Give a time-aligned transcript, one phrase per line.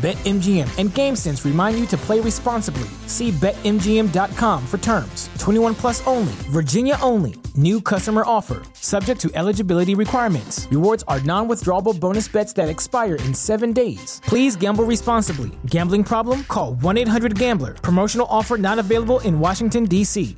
[0.00, 2.88] BetMGM and GameSense remind you to play responsibly.
[3.06, 5.28] See BetMGM.com for terms.
[5.38, 7.34] 21 plus only, Virginia only.
[7.54, 10.66] New customer offer, subject to eligibility requirements.
[10.70, 14.22] Rewards are non withdrawable bonus bets that expire in seven days.
[14.24, 15.50] Please gamble responsibly.
[15.66, 16.44] Gambling problem?
[16.44, 17.74] Call 1 800 Gambler.
[17.74, 20.34] Promotional offer not available in Washington, D.C.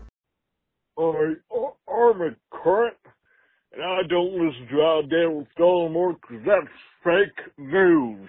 [0.99, 1.35] I,
[1.89, 2.97] I'm a current,
[3.73, 8.29] and I don't listen to with Dollamore because that's fake news.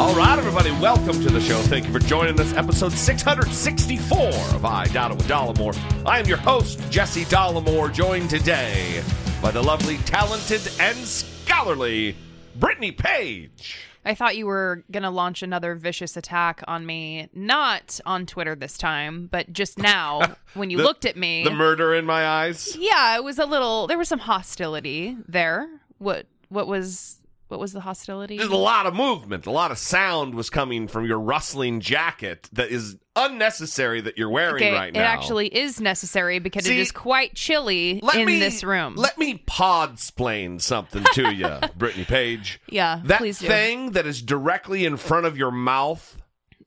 [0.00, 1.58] All right, everybody, welcome to the show.
[1.60, 2.54] Thank you for joining us.
[2.54, 4.18] Episode 664
[4.56, 5.76] of I Doubt It with Dollamore.
[6.06, 9.02] I am your host, Jesse Dollamore, joined today
[9.42, 12.16] by the lovely, talented, and scholarly
[12.56, 13.76] Brittany Page.
[14.02, 18.54] I thought you were going to launch another vicious attack on me, not on Twitter
[18.54, 20.22] this time, but just now
[20.54, 21.44] when you The- looked at me.
[21.44, 22.74] The murder in my eyes.
[22.80, 25.68] yeah, it was a little there was some hostility there.
[25.98, 27.18] What what was
[27.50, 28.36] what was the hostility?
[28.38, 32.48] There's a lot of movement, a lot of sound was coming from your rustling jacket
[32.52, 35.00] that is unnecessary that you're wearing Okay, right now.
[35.00, 38.94] it actually is necessary because See, it is quite chilly in me- this room.
[38.96, 42.60] Let me podsplain something to you, Brittany Page.
[42.68, 43.46] yeah, That please do.
[43.48, 46.16] thing that is directly in front of your mouth,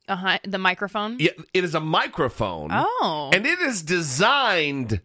[0.06, 1.16] uh the microphone.
[1.18, 2.68] yeah, it is a microphone.
[2.72, 5.00] Oh, And it is designed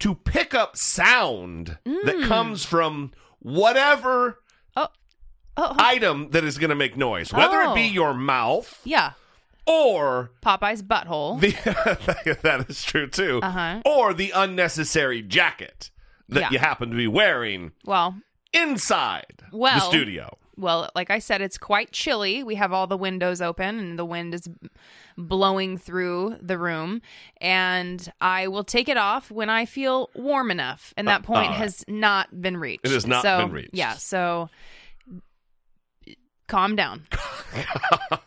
[0.00, 4.40] to pick up sound that comes from whatever
[4.76, 4.88] oh,
[5.56, 7.92] oh, item that is going to make noise, whether it be Oh.
[7.92, 9.12] your mouth yeah,
[9.66, 11.40] or Popeye's butthole.
[11.40, 13.80] the that is true too, Uh-huh.
[13.84, 15.90] or the unnecessary jacket
[16.28, 16.50] that Yeah.
[16.50, 18.16] you happen to be wearing well,
[18.52, 20.38] inside the Well- studio.
[20.58, 22.42] Well, like I said, it's quite chilly.
[22.44, 24.46] We have all the windows open and the wind is
[25.16, 27.00] blowing through the room.
[27.40, 30.92] And I will take it off when I feel warm enough.
[30.96, 31.56] And that point all right.
[31.58, 32.84] has not been reached.
[32.84, 33.70] It has not So, been reached.
[33.72, 33.94] Yeah.
[33.94, 34.50] So
[36.52, 37.06] calm down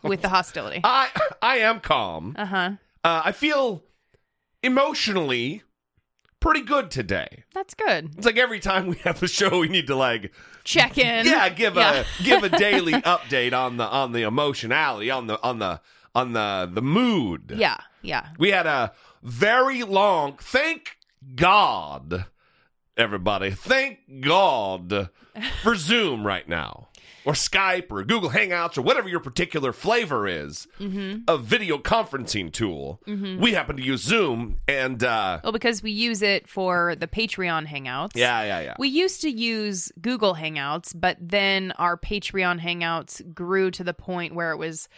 [0.02, 0.80] with the hostility.
[0.84, 1.08] I
[1.40, 2.34] I am calm.
[2.36, 2.70] Uh huh.
[3.04, 3.84] Uh, I feel
[4.62, 5.62] emotionally
[6.40, 7.44] pretty good today.
[7.54, 8.10] That's good.
[8.16, 10.32] It's like every time we have a show, we need to like
[10.64, 11.26] Check in.
[11.26, 12.04] yeah give Yeah.
[12.04, 15.80] a give a daily update on the on the emotionality on the on the
[16.14, 17.52] on the the mood.
[17.56, 17.76] Yeah.
[18.02, 18.28] Yeah.
[18.38, 20.36] We had a very long.
[20.40, 20.96] Thank
[21.34, 22.26] God,
[22.96, 23.50] everybody.
[23.50, 25.10] Thank God
[25.62, 26.88] for Zoom right now,
[27.26, 31.22] or Skype, or Google Hangouts, or whatever your particular flavor is Mm-hmm.
[31.28, 33.00] of video conferencing tool.
[33.06, 37.66] We happen to use Zoom, and uh, Well, because we use it for the Patreon
[37.66, 38.12] Hangouts.
[38.14, 38.74] yeah, yeah, yeah.
[38.78, 44.34] We used to use Google Hangouts, but then our Patreon Hangouts grew to the point
[44.34, 44.88] where it was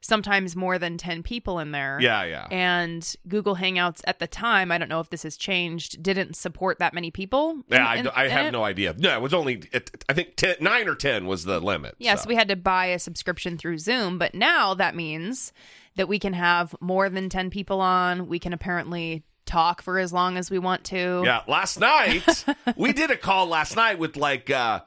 [0.00, 1.98] sometimes more than 10 people in there.
[2.00, 2.46] yeah, yeah.
[2.50, 6.78] And Google Hangouts at the time, I don't know if this has changed, didn't support
[6.78, 7.50] that many people.
[7.50, 8.94] in- Yeah, I, in- I have no idea.
[8.98, 9.62] No, it was only
[10.08, 11.94] I think 10, nine or ten was the limit.
[11.98, 15.52] Yeah, so we had to buy a subscription through Zoom, but now that means
[15.96, 18.28] that we can have more than 10 people on.
[18.28, 21.22] We can apparently talk for as long as we want to.
[21.24, 22.44] Yeah, last night
[22.76, 24.80] we did a call last night with like uh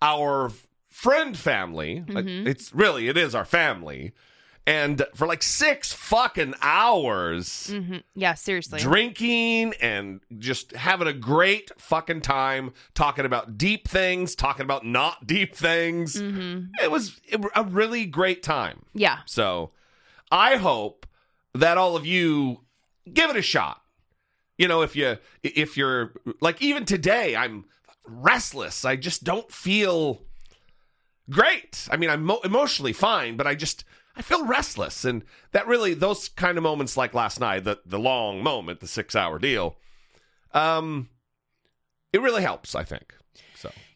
[0.00, 0.50] our
[0.88, 2.02] friend family.
[2.06, 2.46] Mm-hmm.
[2.46, 4.12] It's really it is our family.
[4.70, 8.02] And for like 6 fucking hours Mhm.
[8.14, 8.78] Yeah, seriously.
[8.78, 15.26] drinking and just having a great fucking time talking about deep things, talking about not
[15.26, 16.14] deep things.
[16.20, 16.66] Mm-hmm.
[16.82, 17.20] It was
[17.54, 18.84] a really great time.
[18.94, 19.20] yeah.
[19.26, 19.72] So
[20.30, 21.06] I hope
[21.54, 22.60] that all of you
[23.12, 23.82] give it a shot.
[24.56, 27.64] You know, if you if you're like even today, I'm
[28.06, 28.84] restless.
[28.84, 30.22] I just don't feel
[31.28, 31.88] great.
[31.90, 33.84] I mean, I'm mo- emotionally fine, but I just
[34.16, 37.98] I feel restless, and that really those kind of moments like last night, the the
[37.98, 39.76] long moment, the six hour deal,
[40.52, 41.08] um,
[42.12, 42.74] it really helps.
[42.74, 43.14] I think.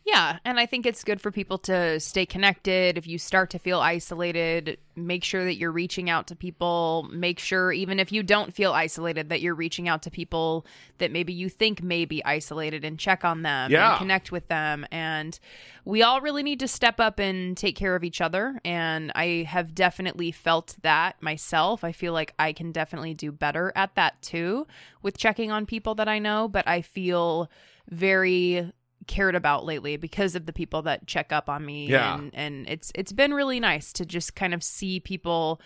[0.07, 2.99] Yeah, and I think it's good for people to stay connected.
[2.99, 7.09] If you start to feel isolated, make sure that you're reaching out to people.
[7.11, 10.67] Make sure, even if you don't feel isolated, that you're reaching out to people
[10.99, 13.93] that maybe you think may be isolated and check on them Yeah.
[13.93, 14.87] and connect with them.
[14.93, 15.39] And
[15.87, 18.61] we all really need to step up and take care of each other.
[18.63, 21.83] And I have definitely felt that myself.
[21.83, 24.67] I feel like I can definitely do better at that too
[25.01, 27.51] with checking on people that I know, but I feel
[27.89, 28.71] very
[29.07, 32.17] cared about lately because of the people that check up on me Yeah.
[32.19, 35.61] and and it's it's been really nice to just kind of see people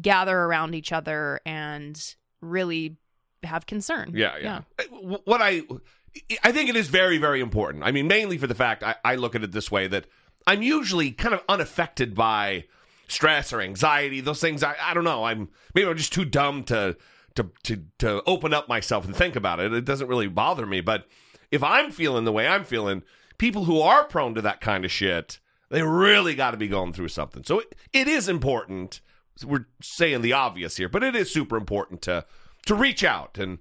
[0.00, 2.96] gather around each other and really
[3.42, 4.12] have concern.
[4.14, 4.60] Yeah, yeah.
[4.78, 5.62] Uh, What I
[6.42, 7.84] I think it is very, very important.
[7.84, 10.06] I mean, mainly for the fact I, I look at it this way that
[10.46, 12.64] I'm usually kind of unaffected by
[13.08, 14.20] stress or anxiety.
[14.20, 15.24] Those things I, I don't know.
[15.24, 16.96] I'm maybe I'm just too dumb to
[17.34, 19.72] to to to open up myself and think about it.
[19.72, 20.80] It doesn't really bother me.
[20.80, 21.06] But
[21.56, 23.02] if I'm feeling the way I'm feeling,
[23.38, 26.92] people who are prone to that kind of shit, they really got to be going
[26.92, 27.42] through something.
[27.42, 29.00] So it, it is important.
[29.44, 32.24] We're saying the obvious here, but it is super important to
[32.66, 33.58] to reach out and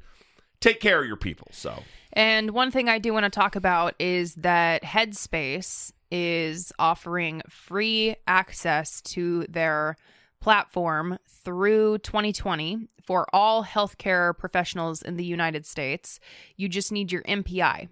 [0.60, 1.48] take care of your people.
[1.52, 1.84] So
[2.14, 8.16] And one thing I do want to talk about is that Headspace is offering free
[8.28, 9.98] access to their
[10.46, 16.20] platform through 2020 for all healthcare professionals in the United States.
[16.56, 17.90] You just need your NPI.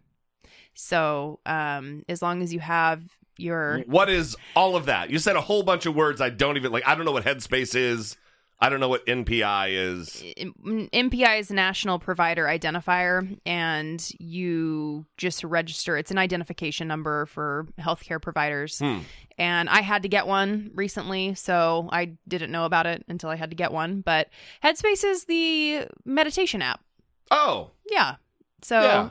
[0.75, 3.01] So, um, as long as you have
[3.37, 5.09] your what is all of that?
[5.09, 6.87] You said a whole bunch of words I don't even like.
[6.87, 8.17] I don't know what Headspace is.
[8.59, 10.23] I don't know what NPI is.
[10.37, 15.97] NPI is a National Provider Identifier, and you just register.
[15.97, 18.81] It's an identification number for healthcare providers.
[19.37, 23.35] And I had to get one recently, so I didn't know about it until I
[23.35, 23.99] had to get one.
[24.01, 24.29] But
[24.63, 26.81] Headspace is the meditation app.
[27.31, 28.15] Oh, Yeah.
[28.61, 29.09] So Yeah.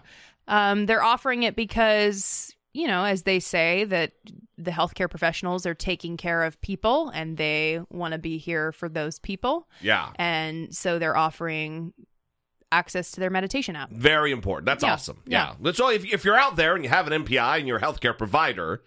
[0.49, 4.12] um, they're offering it because, you know, as they say, that
[4.56, 8.88] the healthcare professionals are taking care of people and they want to be here for
[8.88, 9.69] those people.
[9.80, 10.10] yeah.
[10.16, 11.92] And so they're offering
[12.70, 13.90] access to their meditation app.
[13.90, 14.64] Very important.
[14.66, 15.22] That's Yeah, awesome.
[15.26, 15.54] yeah.
[15.62, 15.72] Yeah.
[15.82, 15.90] All.
[15.90, 18.82] If, if you're out there and you have an NPI and you're a healthcare provider,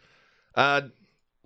[0.55, 0.81] uh,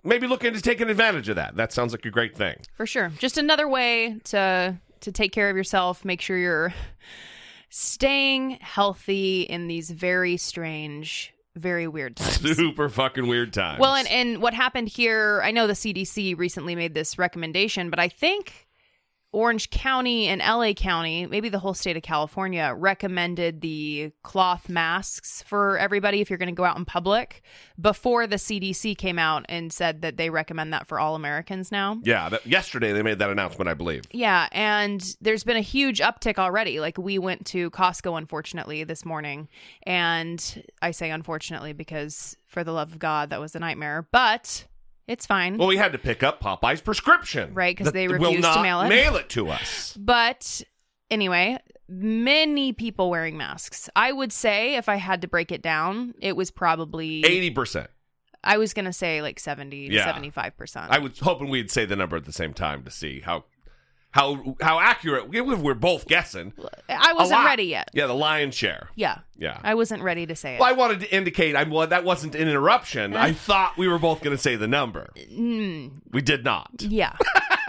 [0.02, 1.56] maybe look into taking advantage of that.
[1.56, 2.56] That sounds like a great thing.
[2.72, 3.12] For sure.
[3.18, 6.72] Just another way to to take care of yourself, make sure you're
[7.68, 12.56] staying healthy in these very strange, very weird times.
[12.56, 13.80] Super fucking weird times.
[13.80, 17.98] Well, and, and what happened here, I know the CDC recently made this recommendation, but
[17.98, 18.68] I think
[19.32, 25.42] Orange County and LA County, maybe the whole state of California, recommended the cloth masks
[25.46, 27.42] for everybody if you're going to go out in public
[27.80, 32.00] before the CDC came out and said that they recommend that for all Americans now.
[32.02, 32.28] yeah.
[32.28, 34.04] That, yesterday they made that announcement, I believe.
[34.10, 36.80] Yeah, and there's been a huge uptick already.
[36.80, 39.48] Like we went to Costco unfortunately this morning,
[39.84, 44.66] and I say unfortunately because for the love of God, that was a nightmare, but
[45.10, 45.58] it's fine.
[45.58, 48.88] Well, we had to pick up Popeye's prescription, Right, because they refused to mail it.
[48.88, 49.96] Mail it to us.
[49.98, 50.62] But
[51.10, 51.58] anyway,
[51.88, 53.90] many people wearing masks.
[53.96, 57.90] I would say if I had to break it down, it was probably Eighty percent.
[58.42, 60.10] I was going to say like 70 to Yeah.
[60.14, 60.86] 75%.
[60.88, 63.44] I was hoping we'd say the number at the same time to see how
[64.12, 65.28] how how accurate.
[65.28, 66.52] we- We're both guessing.
[66.88, 67.90] I wasn't ready yet.
[67.94, 68.88] Yeah, the lion's share.
[68.96, 69.18] Yeah.
[69.38, 69.58] Yeah.
[69.62, 70.60] I wasn't ready to say it.
[70.60, 73.14] Well, I wanted to indicate I'm well, that wasn't an interruption.
[73.14, 75.10] I thought we were both going to say the number.
[75.16, 76.00] Mm.
[76.10, 76.70] We did not.
[76.80, 77.12] Yeah.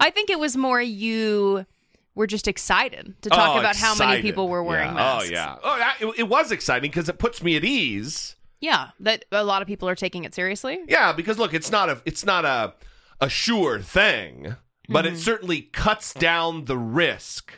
[0.00, 1.66] I think it was more you
[2.14, 4.94] were just excited to talk Oh, about how many people were wearing Yeah.
[4.94, 5.28] masks.
[5.28, 5.56] Oh yeah.
[5.62, 5.92] Oh, yeah.
[6.08, 8.36] It, it was exciting because it puts me at ease.
[8.60, 10.80] Yeah, that a lot of people are taking it seriously.
[10.88, 12.74] Yeah, because look, it's not a it's not a
[13.20, 14.56] a sure thing,
[14.88, 15.14] but Mm-hmm.
[15.14, 17.52] it certainly cuts down the risk,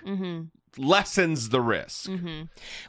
[0.76, 2.10] lessens the risk.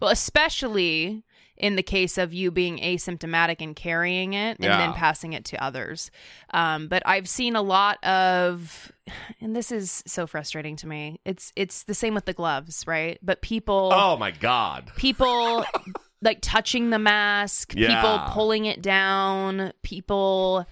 [0.01, 1.24] Well, especially
[1.57, 4.77] in the case of you being asymptomatic and carrying it and Yeah.
[4.77, 6.10] then passing it to others.
[6.51, 8.91] Um, but I've seen a lot of,
[9.39, 11.19] and this is so frustrating to me.
[11.24, 13.19] It's it's the same with the gloves, right?
[13.21, 14.91] But people, Oh my god.
[14.95, 15.63] people
[16.24, 17.95] like touching the mask, Yeah.
[18.01, 20.65] people pulling it down, people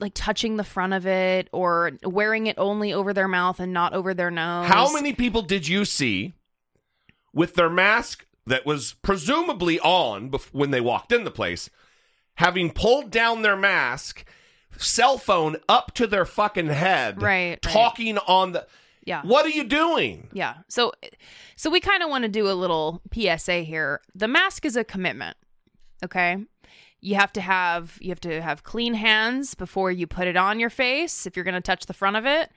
[0.00, 3.92] like touching the front of it or wearing it only over their mouth and not
[3.94, 4.66] over their nose.
[4.66, 6.34] How many people did you see
[7.32, 11.68] with their mask that was presumably on bef- when they walked in the place,
[12.34, 14.24] having pulled down their mask,
[14.78, 17.62] cell phone up to their fucking head, Right, right.
[17.62, 18.66] talking on the.
[19.04, 19.22] Yeah.
[19.22, 20.28] What are you doing?
[20.32, 20.54] Yeah.
[20.68, 20.92] So
[21.56, 24.00] so we kind of want to do a little PSA here.
[24.14, 25.36] The mask is a commitment.
[26.04, 26.36] Okay?
[27.00, 30.58] You have to have you have to have clean hands before you put it on
[30.58, 32.50] your face if you're going to touch the front of it.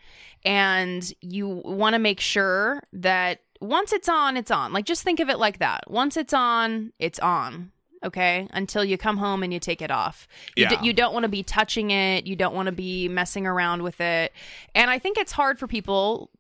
[0.44, 4.74] And you want to make sure that once it's on it's on.
[4.74, 5.90] Like just think of it like that.
[5.90, 7.72] Once it's on it's on
[8.04, 8.48] okay?
[8.52, 10.28] Until you come home and you take it off.
[10.58, 10.82] You, d- Yeah.
[10.82, 12.26] you don't want to be touching it.
[12.26, 14.34] You don't want to be messing around with it.
[14.74, 16.31] And i think it's hard for people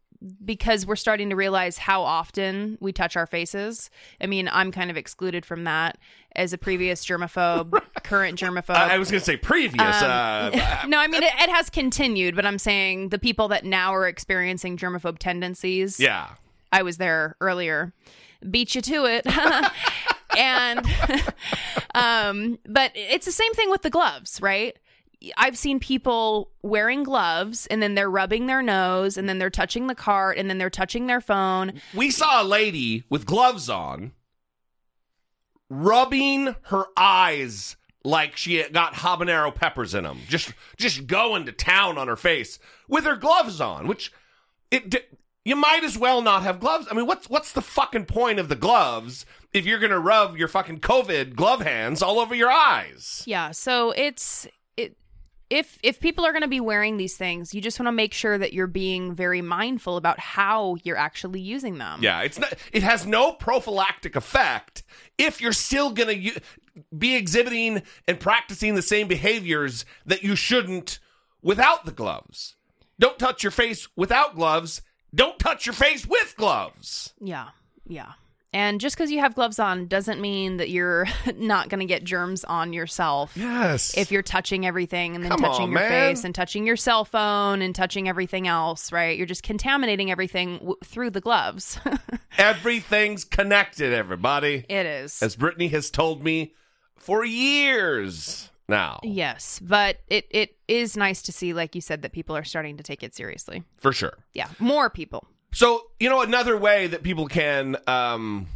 [0.43, 3.89] because we're starting to realize how often we touch our faces.
[4.19, 5.97] I mean, I'm kind of excluded from that
[6.35, 8.75] as a previous germaphobe, current germaphobe.
[8.75, 9.81] I, I was going to say previous.
[9.81, 13.93] uh, no, I mean, it, it has continued, but I'm saying the people that now
[13.93, 15.99] are experiencing germaphobe tendencies.
[15.99, 16.29] yeah.
[16.71, 17.91] I was there earlier.
[18.49, 19.25] Beat you to it.
[20.37, 20.87] and
[21.93, 24.77] um but it's the same thing with the gloves, right?
[25.37, 29.87] I've seen people wearing gloves and then they're rubbing their nose and then they're touching
[29.87, 31.73] the cart and then they're touching their phone.
[31.93, 34.13] We saw a lady with gloves on
[35.69, 40.21] rubbing her eyes like she had got habanero peppers in them.
[40.27, 44.11] Just just going to town on her face with her gloves on, which
[44.71, 44.99] it d-
[45.45, 46.87] you might as well not have gloves.
[46.89, 50.37] I mean, what's what's the fucking point of the gloves if you're going to rub
[50.37, 53.23] your fucking covid glove hands all over your eyes?
[53.25, 54.53] Yeah, so it's it
[55.51, 58.13] if if people are going to be wearing these things, you just want to make
[58.13, 62.01] sure that you're being very mindful about how you're actually using them.
[62.01, 62.53] Yeah, it's not.
[62.71, 64.83] It has no prophylactic effect
[65.17, 66.37] if you're still gonna u-
[66.97, 70.99] be exhibiting and practicing the same behaviors that you shouldn't
[71.41, 72.55] without the gloves.
[72.97, 74.81] Don't touch your face without gloves.
[75.13, 77.13] Don't touch your face with gloves.
[77.19, 77.49] Yeah.
[77.85, 78.13] Yeah.
[78.53, 81.05] And just because you have gloves on doesn't mean that you're
[81.37, 83.31] not going to get germs on yourself.
[83.35, 83.97] Yes.
[83.97, 85.89] If you're touching everything and then Come touching on, your man.
[86.15, 89.17] face and touching your cell phone and touching everything else, right?
[89.17, 91.79] You're just contaminating everything w- through the gloves.
[92.37, 94.65] Everything's connected, everybody.
[94.67, 95.21] it is.
[95.23, 96.53] As Brittany has told me
[96.97, 98.99] for years now.
[99.03, 102.77] yes, but it, it is nice to see, like you said, that people are starting
[102.77, 103.63] to take it seriously.
[103.77, 104.17] For sure.
[104.33, 105.27] Yeah, more people.
[105.53, 108.47] So, you know, another way that people can um,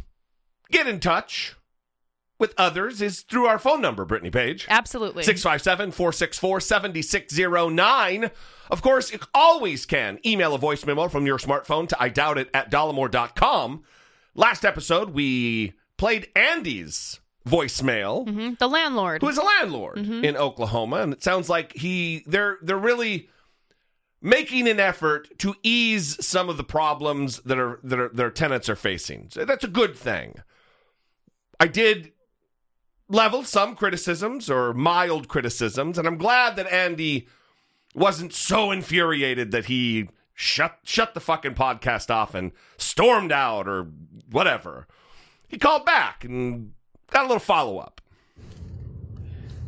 [0.70, 1.54] get in touch
[2.38, 4.66] with others is through our phone number, Brittany Page.
[4.68, 5.22] Absolutely.
[5.22, 8.30] 657 464 7609.
[8.70, 12.38] Of course, you always can email a voice memo from your smartphone to I doubt
[12.38, 13.84] it at dollamore.com.
[14.34, 18.58] Last episode, we played Andy's voicemail, Mhm.
[18.58, 19.22] The landlord.
[19.22, 23.28] who is a landlord in Oklahoma, and it sounds like he they're they're really
[24.20, 28.68] making an effort to ease some of the problems that are that are, their tenants
[28.68, 29.28] are facing.
[29.30, 30.36] So that's a good thing.
[31.58, 32.12] I did
[33.08, 37.28] level some criticisms or mild criticisms, and I'm glad that Andy
[37.94, 43.88] wasn't so infuriated that he shut shut the fucking podcast off and stormed out or
[44.30, 44.86] whatever.
[45.48, 46.72] He called back and
[47.10, 48.00] got a little follow up.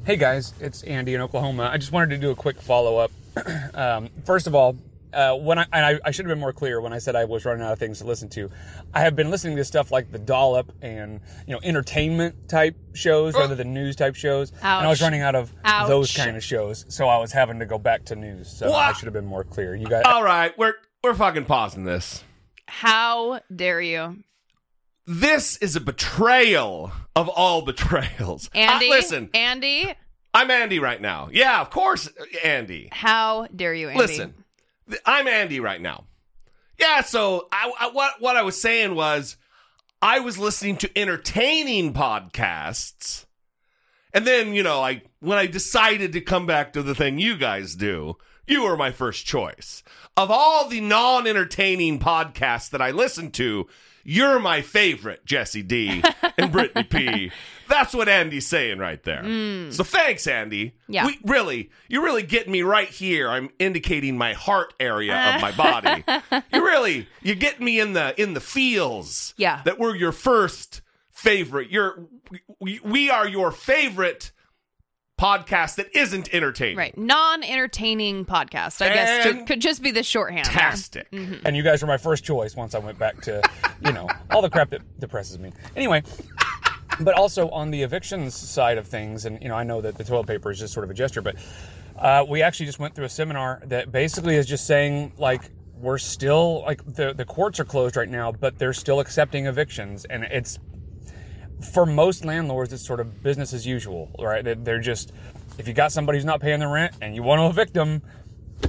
[0.04, 1.70] Hey guys, it's Andy in Oklahoma.
[1.72, 3.10] I just wanted to do a quick follow up.
[3.74, 4.76] um, first of all,
[5.12, 7.24] uh, when I, and I, I should have been more clear when I said I
[7.24, 8.50] was running out of things to listen to.
[8.92, 13.34] I have been listening to stuff like the Dollop and you know entertainment type shows
[13.34, 15.88] rather than news type shows, and I was running out of Ouch.
[15.88, 18.50] those kind of shows, so I was having to go back to news.
[18.50, 19.74] So I should have been more clear.
[19.74, 22.22] You guys, All right, we're we're fucking pausing this.
[22.66, 24.24] How dare you?
[25.06, 28.50] This is a betrayal of all betrayals.
[28.54, 28.88] Andy?
[28.88, 29.94] Uh, listen, Andy?
[30.38, 31.30] I'm Andy right now.
[31.32, 32.08] Yeah, of course,
[32.44, 32.90] Andy.
[32.92, 33.98] How dare you, Andy?
[33.98, 34.44] Listen,
[34.88, 36.04] th- I'm Andy right now.
[36.78, 39.36] Yeah, so I, I, what what I was saying was,
[40.00, 43.26] I was listening to entertaining podcasts,
[44.14, 47.36] and then you know, I when I decided to come back to the thing you
[47.36, 48.16] guys do,
[48.46, 49.82] you were my first choice.
[50.16, 53.66] Of all the non-entertaining podcasts that I listen to,
[54.04, 56.04] you're my favorite, Jesse D
[56.38, 57.32] and Brittany P.
[57.68, 59.22] That's what Andy's saying right there.
[59.22, 59.72] Mm.
[59.72, 60.74] So thanks, Andy.
[60.88, 61.06] Yeah.
[61.06, 63.28] We, really, you're really getting me right here.
[63.28, 66.04] I'm indicating my heart area of my body.
[66.52, 69.34] you really, you're getting me in the in the feels.
[69.36, 69.62] Yeah.
[69.64, 71.70] That we're your first favorite.
[71.70, 72.06] You're
[72.60, 74.32] we, we are your favorite
[75.18, 76.76] podcast that isn't entertaining.
[76.76, 76.96] Right.
[76.96, 79.24] Non entertaining podcast, I guess.
[79.24, 80.46] ju- could just be the shorthand.
[80.46, 80.52] there.
[80.54, 81.10] Fantastic.
[81.10, 81.44] Mm-hmm.
[81.46, 83.42] and you guys were my first choice once I went back to,
[83.84, 85.52] you know, all the crap that depresses me.
[85.76, 86.02] Anyway,
[87.00, 90.04] but also on the evictions side of things, and you know, I know that the
[90.04, 91.36] toilet paper is just sort of a gesture, but
[91.98, 95.98] uh, we actually just went through a seminar that basically is just saying like we're
[95.98, 100.24] still like the the courts are closed right now, but they're still accepting evictions, and
[100.24, 100.58] it's
[101.72, 104.44] for most landlords, it's sort of business as usual, right?
[104.44, 105.12] They- They're just,
[105.58, 108.00] if you got somebody who's not paying their rent and you want to evict them,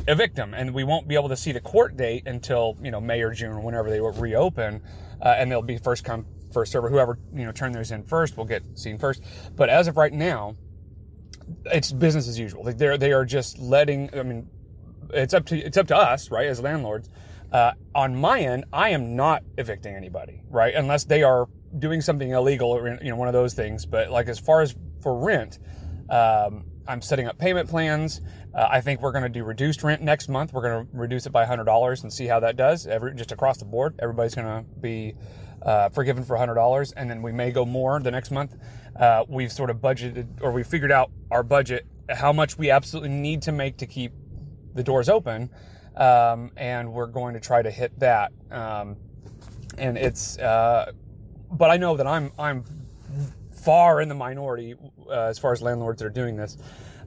[0.07, 0.55] evict them.
[0.55, 3.31] And we won't be able to see the court date until, you know, May or
[3.31, 4.81] June or whenever they reopen.
[5.21, 6.89] Uh, and they'll be first come, first server.
[6.89, 9.24] Whoever, you know, turn theirs in first will get seen first.
[9.56, 10.56] But as of right now,
[11.65, 12.63] it's business as usual.
[12.63, 14.10] They're they are just letting.
[14.18, 14.50] I mean,
[15.13, 17.10] it's up to it's up to us, right, as landlords.
[17.51, 22.29] Uh, on my end, I am not evicting anybody, right, unless they are doing something
[22.29, 23.86] illegal or you know one of those things.
[23.86, 25.60] But like as far as for rent,
[26.10, 28.22] um, I'm setting up payment plans.
[28.53, 30.53] Uh, I think we're going to do reduced rent next month.
[30.53, 32.88] We're going to reduce it by $100 and see how that does.
[32.88, 35.13] Every just across the board, everybody's going to be
[35.61, 38.55] uh, forgiven for $100, and then we may go more the next month.
[38.95, 43.09] Uh, we've sort of budgeted or we figured out our budget, how much we absolutely
[43.09, 44.11] need to make to keep
[44.73, 45.49] the doors open,
[45.95, 48.31] um, and we're going to try to hit that.
[48.51, 48.97] Um,
[49.77, 50.91] and it's, uh,
[51.51, 52.63] but I know that I'm I'm
[53.53, 54.75] far in the minority
[55.07, 56.57] uh, as far as landlords that are doing this.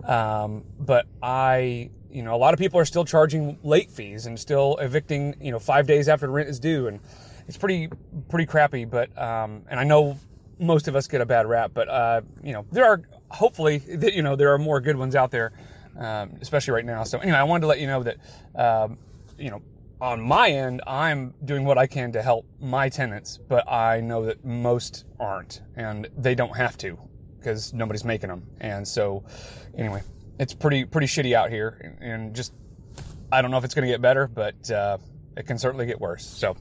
[0.04, 4.38] Um, but I, you know, a lot of people are still charging late fees and
[4.38, 7.00] still evicting, you know, five days after rent is due, and
[7.46, 7.88] it's pretty
[8.28, 8.84] pretty crappy.
[8.84, 10.18] But um, and I know
[10.58, 13.82] most of us get a bad rap, but uh, you know, there are hopefully,
[14.14, 15.52] you know, there are more good ones out there,
[15.98, 17.04] um, especially right now.
[17.04, 18.16] So anyway, I wanted to let you know that,
[18.54, 18.98] um,
[19.38, 19.62] you know,
[20.00, 24.24] on my end, I'm doing what I can to help my tenants, but I know
[24.26, 26.98] that most aren't, and they don't have to
[27.38, 28.44] because nobody's making them.
[28.60, 29.24] And so,
[29.76, 30.02] anyway,
[30.40, 32.52] it's pretty pretty shitty out here, and just
[33.30, 34.98] I don't know if it's going to get better, but uh,
[35.36, 36.24] it can certainly get worse.
[36.26, 36.56] So,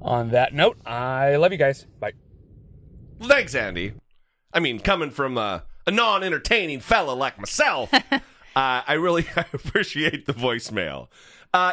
[0.00, 1.86] on that note, I love you guys.
[1.98, 2.12] Bye.
[3.20, 3.94] Thanks, Andy.
[4.52, 8.20] I mean, coming from a, a non-entertaining fella like myself, uh,
[8.54, 11.08] I really appreciate the voicemail.
[11.52, 11.72] Uh,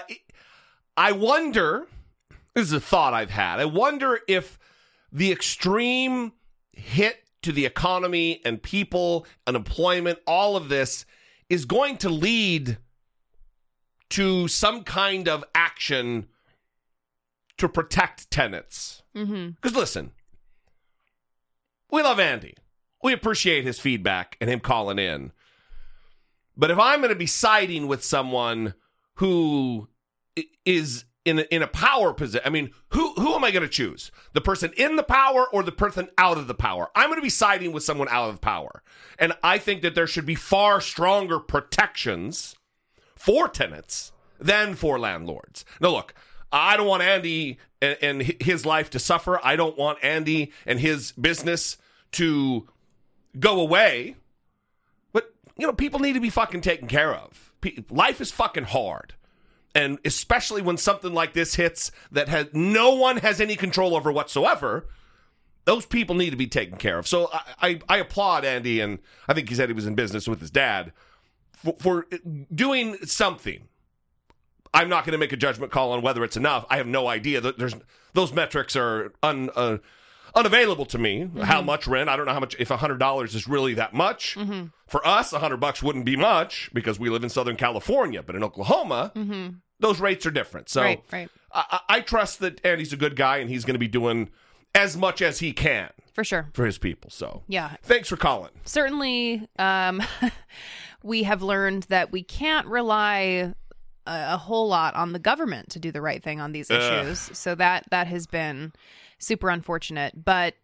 [0.98, 1.88] I wonder.
[2.54, 3.60] This is a thought I've had.
[3.60, 4.58] I wonder if
[5.12, 6.32] the extreme
[6.72, 11.06] hit to the economy and people, unemployment, all of this
[11.50, 12.78] is going to lead
[14.10, 16.28] to some kind of action
[17.58, 19.04] to protect tenants.
[19.14, 19.78] Because Mm-hmm.
[19.78, 20.12] listen,
[21.92, 22.56] we love Andy.
[23.04, 25.32] We appreciate his feedback and him calling in.
[26.58, 28.74] But if I'm going to be siding with someone
[29.16, 29.88] who
[30.66, 33.70] is in a, in a power position, I mean, who who am I going to
[33.70, 34.12] choose?
[34.34, 36.90] The person in the power or the person out of the power?
[36.96, 38.84] I'm going to be siding with someone out of power,
[39.20, 42.56] and I think that there should be far stronger protections
[43.16, 45.66] for tenants than for landlords.
[45.80, 46.14] Now, look,
[46.56, 49.40] I don't want Andy and, and his life to suffer.
[49.44, 51.78] I don't want Andy and his business
[52.14, 52.68] to
[53.38, 54.16] go away.
[55.12, 57.52] But, you know, people need to be fucking taken care of.
[57.90, 59.16] Life is fucking hard.
[59.74, 64.10] And especially when something like this hits that has no one has any control over
[64.10, 64.88] whatsoever,
[65.66, 67.06] those people need to be taken care of.
[67.06, 70.26] So I, I, I applaud Andy, and I think he said he was in business
[70.26, 70.94] with his dad
[71.52, 72.08] for, for
[72.54, 73.68] doing something.
[74.76, 76.66] I'm not going to make a judgment call on whether it's enough.
[76.70, 77.42] I have no idea.
[77.42, 77.74] There's
[78.14, 79.78] those metrics are un, uh,
[80.36, 81.30] unavailable to me.
[81.42, 82.10] How much rent?
[82.10, 82.56] I don't know how much.
[82.60, 84.38] If hundred dollars is really that much
[84.88, 88.22] for us, hundred bucks wouldn't be much because we live in Southern California.
[88.22, 89.12] But in Oklahoma,
[89.80, 90.70] those rates are different.
[90.70, 91.30] So Right, right.
[91.54, 94.30] I, I I trust that Andy's a good guy and he's going to be doing
[94.74, 96.50] as much as he can For sure.
[96.54, 97.10] for his people.
[97.10, 97.76] So Yeah.
[97.82, 98.52] thanks for calling.
[98.66, 100.02] certainly um,
[101.04, 103.54] we have learned that we can't rely
[104.06, 107.20] a, a whole lot on the government to do the right thing on these issues.
[107.38, 108.74] So that that has been
[109.20, 110.56] super unfortunate, but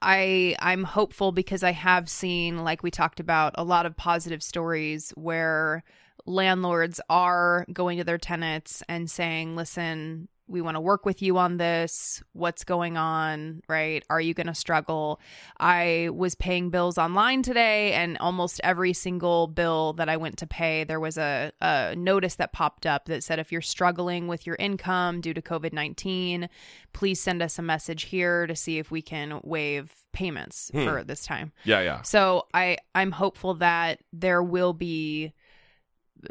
[0.00, 4.42] I I'm hopeful because I have seen like we talked about a lot of positive
[4.42, 5.82] stories where
[6.26, 11.38] landlords are going to their tenants and saying, "Listen, we want to work with you
[11.38, 12.22] on this.
[12.32, 14.04] What's going on, right?
[14.10, 15.20] Are you going to struggle?"
[15.58, 20.46] I was paying bills online today and almost every single bill that I went to
[20.46, 24.46] pay, there was a, a notice that popped up that said if you're struggling with
[24.46, 26.48] your income due to COVID-19,
[26.92, 30.84] please send us a message here to see if we can waive payments hmm.
[30.84, 31.52] for this time.
[31.64, 32.02] Yeah, yeah.
[32.02, 35.32] So I I'm hopeful that there will be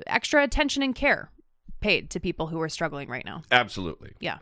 [0.06, 1.32] extra attention and care
[1.80, 3.44] paid to people who are struggling right now.
[3.52, 4.14] Absolutely.
[4.20, 4.38] Yeah.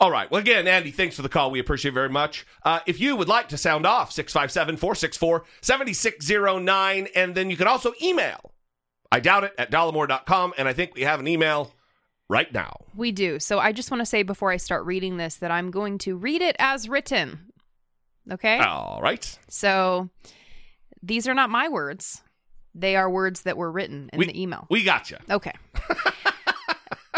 [0.00, 0.30] All right.
[0.30, 1.50] Well, again, Andy, thanks for the call.
[1.50, 2.46] We appreciate it very much.
[2.64, 7.08] Uh, if you would like to sound off, 657 464 7609.
[7.14, 8.52] And then you can also email.
[9.12, 10.54] I doubt it at dollamore.com.
[10.56, 11.74] And I think we have an email
[12.30, 12.76] right now.
[12.96, 13.38] We do.
[13.40, 16.16] So I just want to say before I start reading this that I'm going to
[16.16, 17.52] read it as written.
[18.30, 18.58] Okay?
[18.58, 19.38] All right.
[19.48, 20.08] So
[21.02, 22.22] these are not my words.
[22.74, 24.66] They are words that were written in we, the email.
[24.70, 25.18] We got you.
[25.28, 25.52] Okay.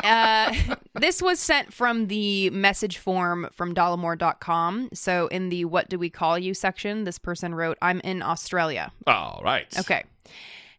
[0.02, 0.54] uh,
[0.94, 4.90] this was sent from the message form from dollamore.com.
[4.92, 8.92] So, in the what do we call you section, this person wrote, I'm in Australia.
[9.06, 9.66] All right.
[9.78, 10.04] Okay.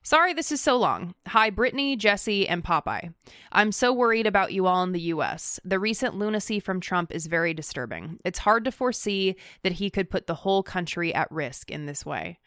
[0.05, 1.15] Sorry this is so long.
[1.27, 3.13] Hi, Brittany, Jesse, and Popeye.
[3.53, 5.61] I'm so worried about you all in the US.
[5.63, 8.19] The recent lunacy from Trump is very disturbing.
[8.25, 12.05] It's hard to foresee that he could put the whole country at risk in this
[12.05, 12.37] way.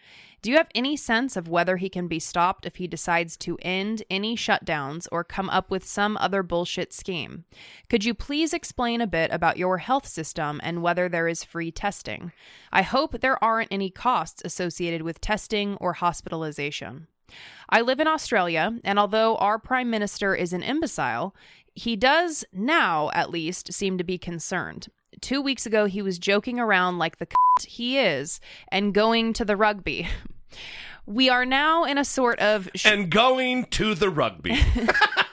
[0.42, 3.56] Do you have any sense of whether he can be stopped if he decides to
[3.62, 7.46] end any shutdowns or come up with some other bullshit scheme?
[7.88, 11.70] Could you please explain a bit about your health system and whether there is free
[11.70, 12.32] testing?
[12.70, 17.06] I hope there aren't any costs associated with testing or hospitalization.
[17.68, 21.34] I live in Australia, and although our Prime Minister is an imbecile,
[21.74, 24.88] he does now, at least, seem to be concerned.
[25.20, 27.26] Two weeks ago, he was joking around like the
[27.60, 30.08] c- he is and going to the rugby.
[31.08, 32.68] We are now in a sort of.
[32.74, 34.58] Sh- And going to the rugby.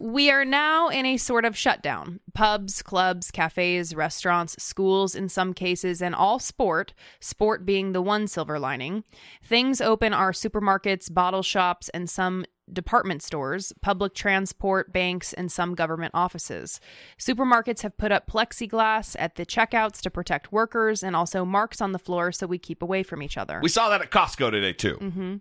[0.00, 2.20] we are now in a sort of shutdown.
[2.32, 8.26] Pubs, clubs, cafes, restaurants, schools in some cases, and all sport, sport being the one
[8.26, 9.04] silver lining.
[9.44, 15.74] Things open are supermarkets, bottle shops, and some department stores, public transport, banks, and some
[15.74, 16.80] government offices.
[17.18, 21.92] Supermarkets have put up plexiglass at the checkouts to protect workers and also marks on
[21.92, 23.60] the floor so we keep away from each other.
[23.62, 24.96] we saw that at Costco today, too.
[24.96, 25.36] Mm-hmm.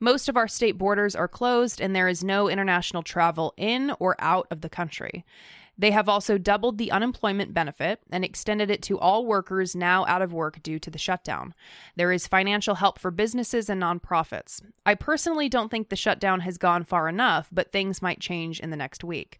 [0.00, 4.16] Most of our state borders are closed, and there is no international travel in or
[4.18, 5.26] out of the country.
[5.80, 10.20] They have also doubled the unemployment benefit and extended it to all workers now out
[10.20, 11.54] of work due to the shutdown.
[11.96, 14.60] There is financial help for businesses and nonprofits.
[14.84, 18.68] I personally don't think the shutdown has gone far enough, but things might change in
[18.68, 19.38] the next week.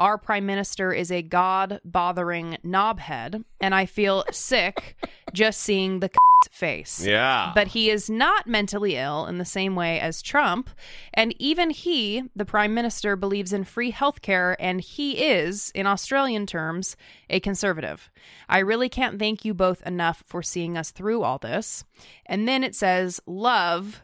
[0.00, 4.96] Our prime minister is a god bothering knobhead, and I feel sick
[5.34, 6.10] just seeing the
[6.50, 7.04] face.
[7.04, 7.52] Yeah.
[7.54, 10.70] But he is not mentally ill in the same way as Trump.
[11.12, 16.46] And even he, the prime minister, believes in free healthcare, and he is, in Australian
[16.46, 16.96] terms,
[17.28, 18.10] a conservative.
[18.48, 21.84] I really can't thank you both enough for seeing us through all this.
[22.24, 24.00] And then it says, love,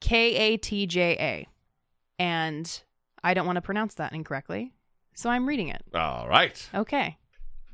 [0.00, 1.48] K A T J A.
[2.22, 2.82] And
[3.24, 4.74] I don't want to pronounce that incorrectly.
[5.18, 5.82] So I'm reading it.
[5.94, 6.70] All right.
[6.72, 7.18] Okay.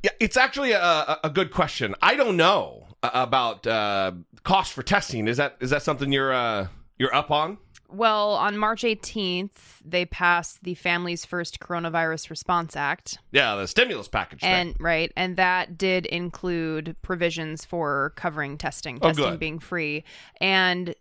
[0.03, 1.95] Yeah, it's actually a, a, good question.
[2.01, 4.13] I don't know uh, about uh,
[4.45, 5.29] cost for testing.
[5.29, 7.59] Is that is that something you're uh, you're up on?
[7.95, 13.19] Well, on March 18th, they passed the Families First Coronavirus Response Act.
[13.31, 14.41] Yeah, the stimulus package.
[14.41, 14.51] thing.
[14.51, 19.39] And right, and that did include provisions for covering testing, Oh, testing good.
[19.41, 20.03] being free.
[20.41, 20.95] And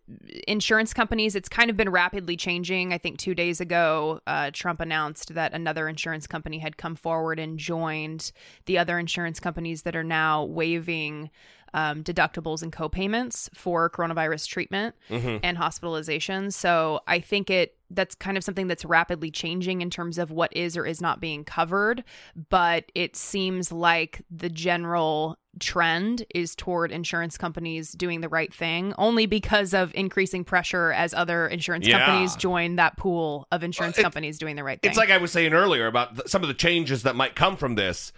[0.47, 2.93] insurance companies, it's kind of been rapidly changing.
[2.93, 7.39] I think two days ago, uh, Trump announced that another insurance company had come forward
[7.39, 8.31] and joined
[8.65, 11.31] the other insurance companies that are now waiving
[11.73, 15.37] um, deductibles and co-payments for coronavirus treatment Mm-hmm.
[15.43, 16.51] and hospitalization.
[16.51, 20.51] So I think it that's kind of something that's rapidly changing in terms of what
[20.55, 22.03] is or is not being covered.
[22.49, 28.93] But it seems like the general trend is toward insurance companies doing the right thing,
[28.97, 32.03] only because of increasing pressure as other insurance Yeah.
[32.03, 34.89] companies join that pool of insurance Well, it- companies doing the right thing.
[34.89, 37.55] It's like I was saying earlier about th- some of the changes that might come
[37.57, 38.11] from this.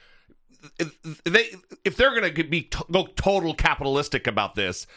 [1.24, 1.52] They,
[1.84, 4.88] if they're to be go total capitalistic about this,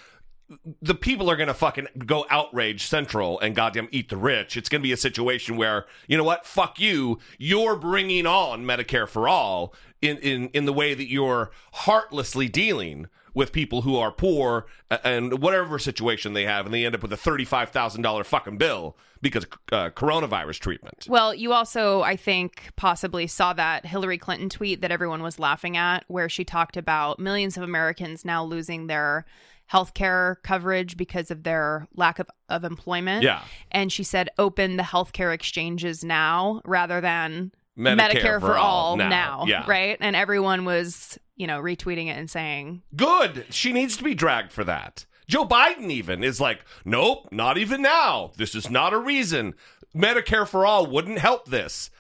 [0.81, 4.57] the people are going to fucking go outrage central and goddamn eat the rich.
[4.57, 6.47] It's going to be a situation where you know what?
[6.47, 7.19] Fuck you.
[7.39, 13.09] You're bringing on Medicare for all in in in the way that you're heartlessly dealing
[13.39, 17.13] with people who are poor and whatever situation they have, and they end up with
[17.13, 21.07] a thirty-five thousand dollar fucking bill because uh, coronavirus treatment.
[21.09, 25.77] Well, you also, I think, possibly saw that Hillary Clinton tweet that everyone was laughing
[25.77, 29.25] at, where she talked about millions of Americans now losing their
[29.67, 33.23] health care coverage because of their lack of, of employment.
[33.23, 33.43] Yeah.
[33.71, 39.09] And she said, open the healthcare exchanges now rather than Medicare for, all, now.
[39.09, 39.45] now.
[39.47, 39.65] Yeah.
[39.69, 39.99] Right.
[40.01, 43.47] And everyone was, you know, retweeting it and saying, Good.
[43.51, 45.07] She needs to be dragged for that.
[45.27, 48.33] Joe Biden even is like, nope, not even now.
[48.37, 49.55] This is not a reason.
[49.95, 51.91] Medicare for all wouldn't help this.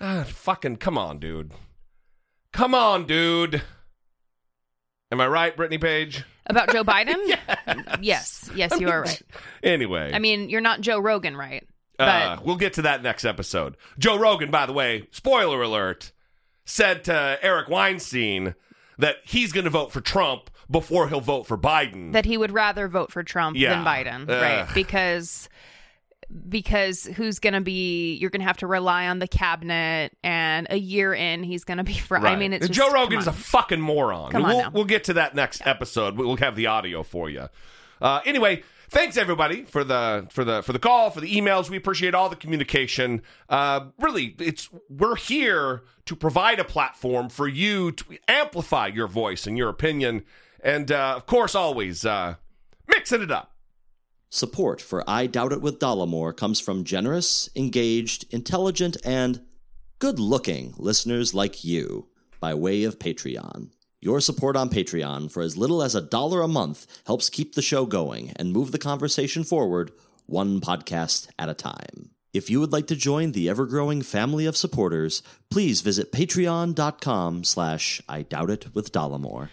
[0.00, 1.52] Ah, fucking come on, dude.
[2.52, 3.62] Come on, dude.
[5.10, 6.24] Am I right, Brittany Page?
[6.48, 7.16] about Joe Biden?
[8.00, 8.50] yes.
[8.54, 9.22] Yes, you are right.
[9.62, 11.66] Anyway, I mean, you're not Joe Rogan, right?
[11.98, 13.76] But uh, we'll get to that next episode.
[13.98, 16.12] Joe Rogan, by the way, spoiler alert,
[16.64, 18.54] said to Eric Weinstein
[18.98, 22.12] that he's going to vote for Trump before he'll vote for Biden.
[22.12, 23.70] that he would rather vote for Trump Yeah.
[23.70, 24.42] than Biden, Ugh.
[24.42, 24.68] right?
[24.74, 25.48] Because
[26.48, 30.66] because who's going to be you're going to have to rely on the cabinet and
[30.68, 33.32] a year in he's going to be fr- I mean it's just, Joe Rogan's a
[33.32, 34.30] fucking moron.
[34.30, 34.70] Come on we'll, now.
[34.74, 36.16] we'll get to that next episode.
[36.18, 37.48] We'll have the audio for you.
[38.02, 41.70] Uh, anyway, thanks everybody for the for the for the call, for the emails.
[41.70, 43.22] We appreciate all the communication.
[43.48, 49.46] Uh, really, it's we're here to provide a platform for you to amplify your voice
[49.46, 50.24] and your opinion,
[50.60, 52.36] and uh, of course, always uh,
[52.86, 53.52] mixing it up.
[54.30, 59.40] Support for I Doubt It with Dollamore comes from generous, engaged, intelligent, and
[59.98, 63.70] good looking listeners like you by way of Patreon.
[64.00, 67.62] Your support on Patreon for as little as a dollar a month helps keep the
[67.62, 69.90] show going and move the conversation forward
[70.26, 72.10] one podcast at a time.
[72.32, 78.00] If you would like to join the ever-growing family of supporters, please visit patreon.com slash
[78.08, 79.48] I doubt it with Dollamore.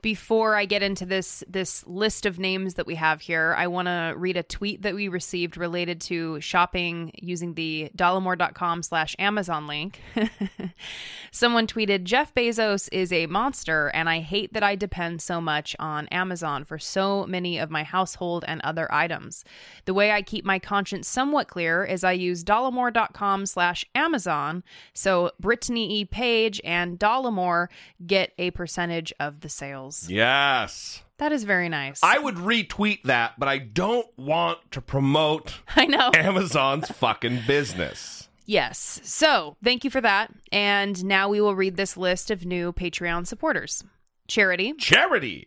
[0.00, 3.86] Before I get into this this list of names that we have here, I want
[3.86, 9.66] to read a tweet that we received related to shopping using the dollamore.com slash Amazon
[9.66, 10.00] link.
[11.32, 15.74] Someone tweeted, Jeff Bezos is a monster, and I hate that I depend so much
[15.78, 19.44] on Amazon for so many of my household and other items.
[19.84, 25.32] The way I keep my conscience somewhat clear is I use dollamore.com slash Amazon, so
[25.40, 26.04] Brittany E.
[26.04, 27.68] Page and Dollamore
[28.06, 29.88] get a percentage of the sales.
[30.08, 31.02] Yes.
[31.16, 32.00] That is very nice.
[32.02, 36.10] I would retweet that, but I don't want to promote I know.
[36.14, 38.28] Amazon's fucking business.
[38.46, 39.00] Yes.
[39.02, 40.32] So thank you for that.
[40.52, 43.84] And now we will read this list of new Patreon supporters.
[44.28, 45.46] Charity, Charity,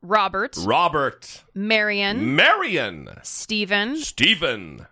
[0.00, 4.86] Robert, Robert, Marion, Marion, Stephen, Stephen,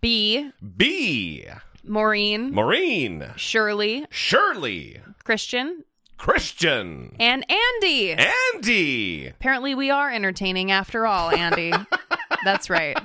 [0.00, 1.44] B, B,
[1.84, 5.84] Maureen, Maureen, Shirley, Shirley, Christian,
[6.16, 8.16] Christian, and Andy.
[8.54, 9.26] Andy.
[9.28, 11.72] Apparently, we are entertaining after all, Andy.
[12.44, 12.98] That's right.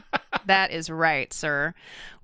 [0.45, 1.73] That is right, sir.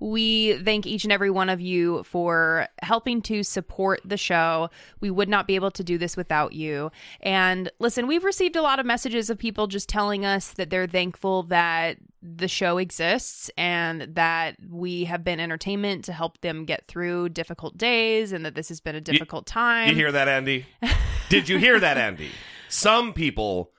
[0.00, 4.70] We thank each and every one of you for helping to support the show.
[5.00, 6.90] We would not be able to do this without you.
[7.20, 10.86] And listen, we've received a lot of messages of people just telling us that they're
[10.86, 16.86] thankful that the show exists and that we have been entertainment to help them get
[16.88, 19.88] through difficult days and that this has been a difficult time.
[19.88, 20.66] You hear that, Andy?
[21.28, 22.30] Did you hear that, Andy?
[22.68, 23.70] Some people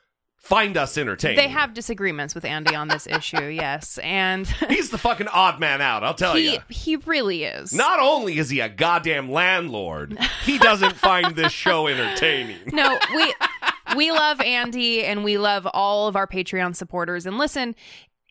[0.47, 1.35] find us entertaining.
[1.35, 3.97] They have disagreements with Andy on this issue, yes.
[3.97, 6.59] And He's the fucking odd man out, I'll tell he you.
[6.69, 7.73] he really is.
[7.73, 12.59] Not only is he a goddamn landlord, he doesn't find this show entertaining.
[12.67, 13.33] no, we
[13.95, 17.25] we love Andy and we love all of our Patreon supporters.
[17.25, 17.75] And listen,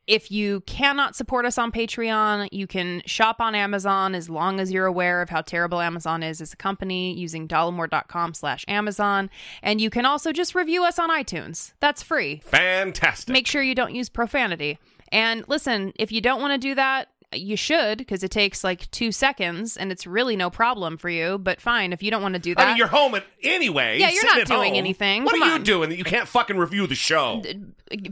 [0.06, 4.72] if you cannot support us on Patreon, you can shop on Amazon as long as
[4.72, 9.30] you're aware of how terrible Amazon is as a company using dollamore.com slash Amazon.
[9.62, 11.72] And you can also just review us on iTunes.
[11.80, 12.40] That's free.
[12.44, 13.32] Fantastic.
[13.32, 14.78] Make sure you don't use profanity.
[15.12, 17.08] And listen, if you don't want to do that,
[17.40, 21.38] you should because it takes like two seconds and it's really no problem for you.
[21.38, 23.98] But fine, if you don't want to do that, I mean, you're home at, anyway.
[23.98, 24.78] Yeah, you're not doing home.
[24.78, 25.24] anything.
[25.24, 25.62] What Come are you on.
[25.62, 27.42] doing that you can't fucking review the show?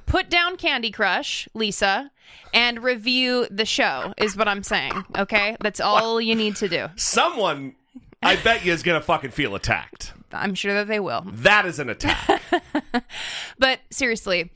[0.06, 2.10] put down Candy Crush, Lisa,
[2.52, 5.04] and review the show, is what I'm saying.
[5.16, 5.56] Okay?
[5.60, 6.86] That's all you need to do.
[6.96, 7.74] Someone,
[8.22, 10.12] I bet you, is going to fucking feel attacked.
[10.32, 11.24] I'm sure that they will.
[11.26, 12.42] That is an attack.
[13.58, 14.50] But seriously,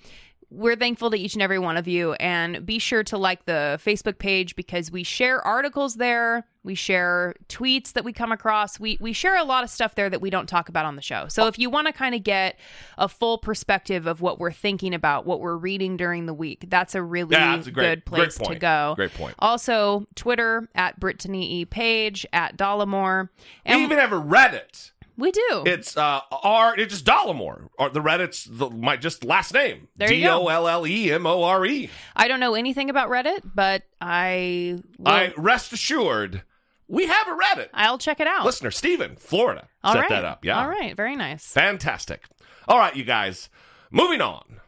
[0.50, 2.14] we're thankful to each and every one of you.
[2.14, 6.46] And be sure to like the Facebook page because we share articles there.
[6.64, 8.80] We share tweets that we come across.
[8.80, 11.02] We, we share a lot of stuff there that we don't talk about on the
[11.02, 11.26] show.
[11.28, 12.58] So if you want to kind of get
[12.98, 16.94] a full perspective of what we're thinking about, what we're reading during the week, that's
[16.94, 18.92] a really Yeah, that's a great- good place great to go.
[18.96, 19.34] Great point.
[19.38, 21.64] Also, Twitter at Brittany E.
[21.64, 23.28] Page, at Dollamore.
[23.64, 24.92] And we even have a Reddit.
[25.18, 25.64] We do.
[25.66, 26.78] It's uh R.
[26.78, 27.68] It's just Dollamore.
[27.78, 29.88] Or the Reddit's the, my just last name.
[29.96, 30.44] There you D go.
[30.44, 31.90] O L L E M O R E.
[32.16, 36.42] I don't know anything about Reddit, but I will, I rest assured,
[36.86, 37.68] we have a Reddit.
[37.74, 38.46] I'll check it out.
[38.46, 40.08] Listener Steven, Florida, All set right.
[40.08, 40.44] that up.
[40.44, 40.60] Yeah.
[40.62, 40.96] All right.
[40.96, 41.44] Very nice.
[41.52, 42.22] Fantastic.
[42.66, 43.48] All right, you guys.
[43.90, 44.60] Moving on.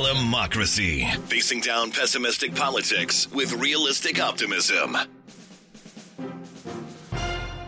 [0.00, 1.14] Dollamocracy.
[1.26, 4.96] Facing down pessimistic politics with realistic optimism.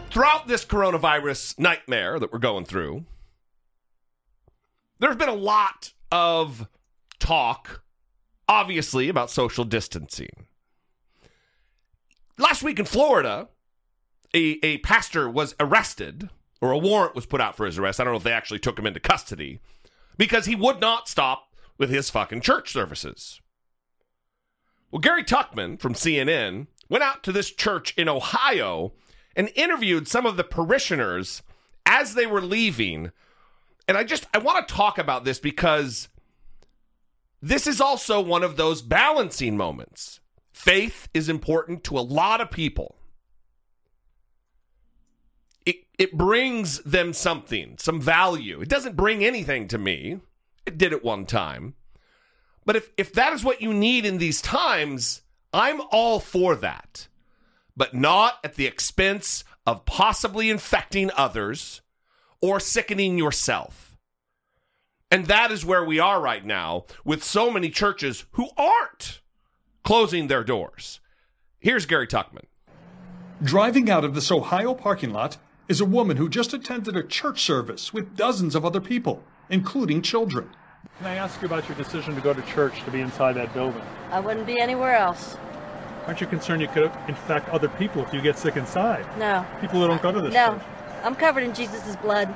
[0.08, 3.04] Throughout this coronavirus nightmare that we're going through,
[4.98, 6.66] there's been a lot of
[7.18, 7.82] talk,
[8.48, 10.46] obviously, about social distancing.
[12.38, 13.48] Last week in Florida,
[14.34, 16.30] a, a pastor was arrested,
[16.62, 18.00] or a warrant was put out for his arrest.
[18.00, 19.60] I don't know if they actually took him into custody
[20.16, 21.51] because he would not stop
[21.82, 23.40] with his fucking church services.
[24.92, 28.92] Well, Gary Tuchman from CNN went out to this church in Ohio
[29.34, 31.42] and interviewed some of the parishioners
[31.84, 33.10] as they were leaving.
[33.88, 36.06] And I just I want to talk about this because
[37.42, 40.20] this is also one of those balancing moments.
[40.52, 42.94] Faith is important to a lot of people.
[45.66, 48.60] It it brings them something, some value.
[48.60, 50.20] It doesn't bring anything to me.
[50.64, 51.74] Did it one time.
[52.64, 55.22] But if if that is what you need in these times,
[55.52, 57.08] I'm all for that.
[57.76, 61.80] But not at the expense of possibly infecting others
[62.40, 63.96] or sickening yourself.
[65.10, 69.20] And that is where we are right now with so many churches who aren't
[69.84, 71.00] closing their doors.
[71.58, 72.44] Here's Gary Tuchman.
[73.42, 75.36] Driving out of this Ohio parking lot
[75.68, 80.02] is a woman who just attended a church service with dozens of other people, including
[80.02, 80.48] children.
[80.98, 83.52] Can I ask you about your decision to go to church to be inside that
[83.54, 83.82] building?
[84.10, 85.36] I wouldn't be anywhere else.
[86.06, 89.06] Aren't you concerned you could infect other people if you get sick inside?
[89.16, 89.46] No.
[89.60, 90.54] People who don't go to this No.
[90.54, 90.62] church.
[91.04, 92.34] I'm covered in Jesus' blood.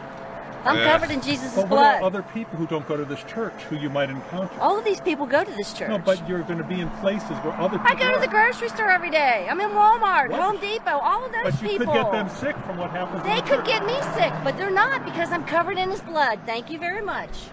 [0.66, 0.92] I'm Yeah.
[0.92, 1.96] covered in Jesus' But what blood.
[1.98, 4.50] about other people who don't go to this church who you might encounter?
[4.60, 5.88] All of these people go to this church.
[5.88, 8.28] No, but you're going to be in places where other people I go to the
[8.28, 9.46] grocery store every day.
[9.48, 10.40] I'm in Walmart, What?
[10.40, 11.86] Home Depot, all of those But you people.
[11.86, 13.66] could get them sick from what happens They the could church.
[13.66, 16.40] get me sick, but they're not because I'm covered in his blood.
[16.46, 17.46] Thank you very much.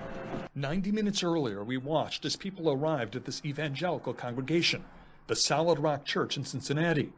[0.56, 4.84] 90 minutes earlier, we watched as people arrived at this evangelical congregation,
[5.28, 7.12] the Solid Rock Church in Cincinnati.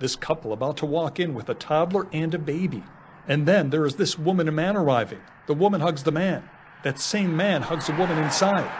[0.00, 2.82] This couple about to walk in with a toddler and a baby.
[3.28, 5.20] And then there is this woman and man arriving.
[5.46, 6.48] The woman hugs the man.
[6.82, 8.70] That same man hugs a woman inside.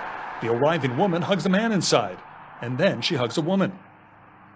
[0.40, 2.18] The arriving woman hugs the man inside.
[2.62, 3.78] And then she hugs a woman.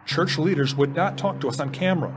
[0.06, 2.12] Church leaders would not talk to us on camera,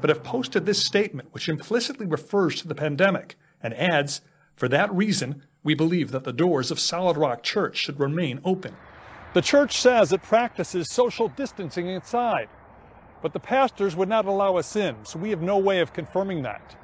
[0.00, 4.20] but have posted this statement, which implicitly refers to the pandemic and adds,
[4.54, 8.76] For that reason, we believe that the doors of Solid Rock Church should remain open.
[9.32, 12.48] The church says it practices social distancing inside,
[13.22, 16.42] but the pastors would not allow us in, so we have no way of confirming
[16.42, 16.76] that.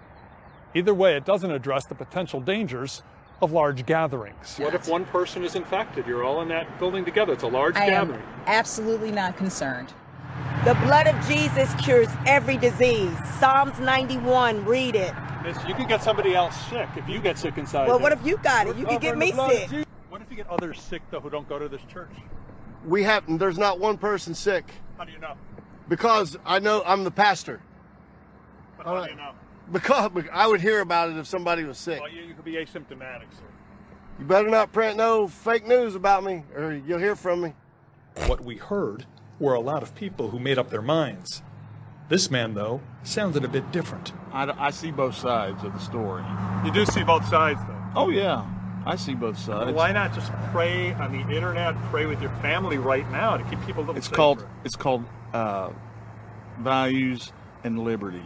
[0.75, 3.03] Either way, it doesn't address the potential dangers
[3.43, 4.57] of large gatherings.
[4.59, 6.07] What if one person is infected?
[6.07, 7.33] You're all in that building together.
[7.33, 8.27] It's a large I am gathering.
[8.47, 9.93] absolutely not concerned.
[10.65, 13.17] The blood of Jesus cures every disease.
[13.39, 15.13] Psalms 91, read it.
[15.43, 17.89] Miss, you can get somebody else sick if you get sick inside.
[17.89, 18.11] Well, there.
[18.11, 18.77] what if you got it?
[18.77, 19.87] You We're can get me the blood of sick.
[20.11, 22.11] What if you get others sick though who don't go to this church?
[22.85, 25.35] We have there's not one person sick How do you know?
[25.89, 27.61] because I know I'm the pastor.
[28.77, 29.33] But how do you know?
[29.73, 32.01] Because I would hear about it if somebody was sick.
[32.01, 33.45] Well, you, you could be asymptomatic, sir.
[34.19, 37.55] You better not print no fake news about me, or you'll hear from me.
[38.27, 39.07] What we heard
[39.39, 41.43] were a lot of people who made up their minds.
[42.09, 44.13] This man, though, sounded a bit different.
[44.33, 46.25] I, I see both sides of the story.
[46.65, 47.77] You do see both sides, though.
[47.95, 48.45] Oh yeah,
[48.85, 49.73] I see both sides.
[49.73, 53.65] Why not just pray on the internet, pray with your family right now to keep
[53.65, 54.17] people a little It's safer?
[54.17, 55.71] called it's called uh,
[56.59, 57.33] values
[57.65, 58.25] and liberty.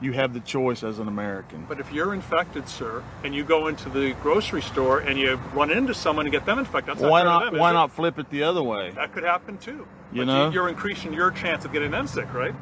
[0.00, 1.66] You have the choice as an American.
[1.68, 5.72] But if you're infected, sir, and you go into the grocery store and you run
[5.72, 7.38] into someone and get them infected, that's why not fair not?
[7.38, 7.74] to them, is why it?
[7.74, 8.90] not flip it the other way?
[8.92, 9.88] That could happen too.
[10.12, 10.50] You But know?
[10.50, 12.54] you're increasing your chance of getting them sick, right?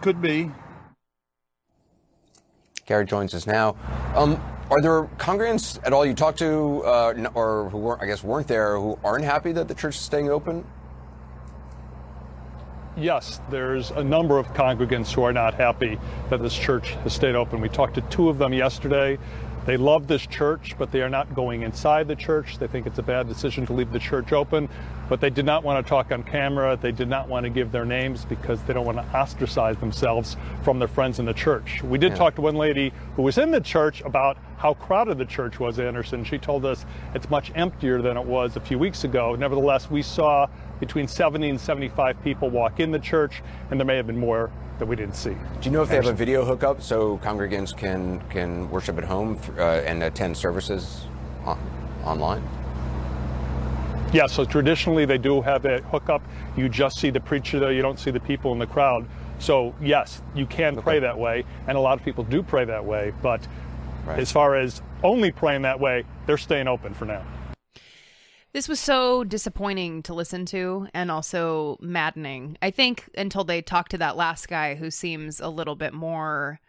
[0.00, 0.50] Could be.
[2.86, 3.76] Gary joins us now.
[4.16, 8.24] Um, are there congregants at all you talked to, uh, or who weren't, I guess
[8.24, 10.64] weren't there, who aren't happy that the church is staying open?
[12.96, 17.34] Yes, there's a number of congregants who are not happy that this church has stayed
[17.34, 17.62] open.
[17.62, 19.18] We talked to two of them yesterday.
[19.64, 22.58] They love this church, but they are not going inside the church.
[22.58, 24.68] They think it's a bad decision to leave the church open,
[25.12, 26.74] but they did not want to talk on camera.
[26.74, 30.38] They did not want to give their names because they don't want to ostracize themselves
[30.62, 31.82] from their friends in the church.
[31.82, 32.16] We did Yeah.
[32.16, 35.78] talk to one lady who was in the church about how crowded the church was,
[35.78, 36.24] Anderson.
[36.24, 39.36] She told us it's much emptier than it was a few weeks ago.
[39.38, 40.46] Nevertheless, we saw
[40.80, 44.48] between 70 and 75 people walk in the church, and there may have been more
[44.78, 45.36] that we didn't see.
[45.60, 49.04] Do you know if they have a video hookup so congregants can can worship at
[49.04, 51.04] home uh, and attend services
[51.44, 51.58] on,
[52.02, 52.61] online?
[54.12, 56.22] Yeah, so traditionally they do have a hookup.
[56.56, 59.06] You just see the preacher there, you don't see the people in the crowd.
[59.38, 62.84] So, yes, you can pray that way, and a lot of people do pray that
[62.84, 63.40] way, but
[64.06, 67.24] as far as only praying that way, they're staying open for now.
[68.52, 72.58] This was so disappointing to listen to and also maddening.
[72.60, 76.60] I think until they talk to that last guy who seems a little bit more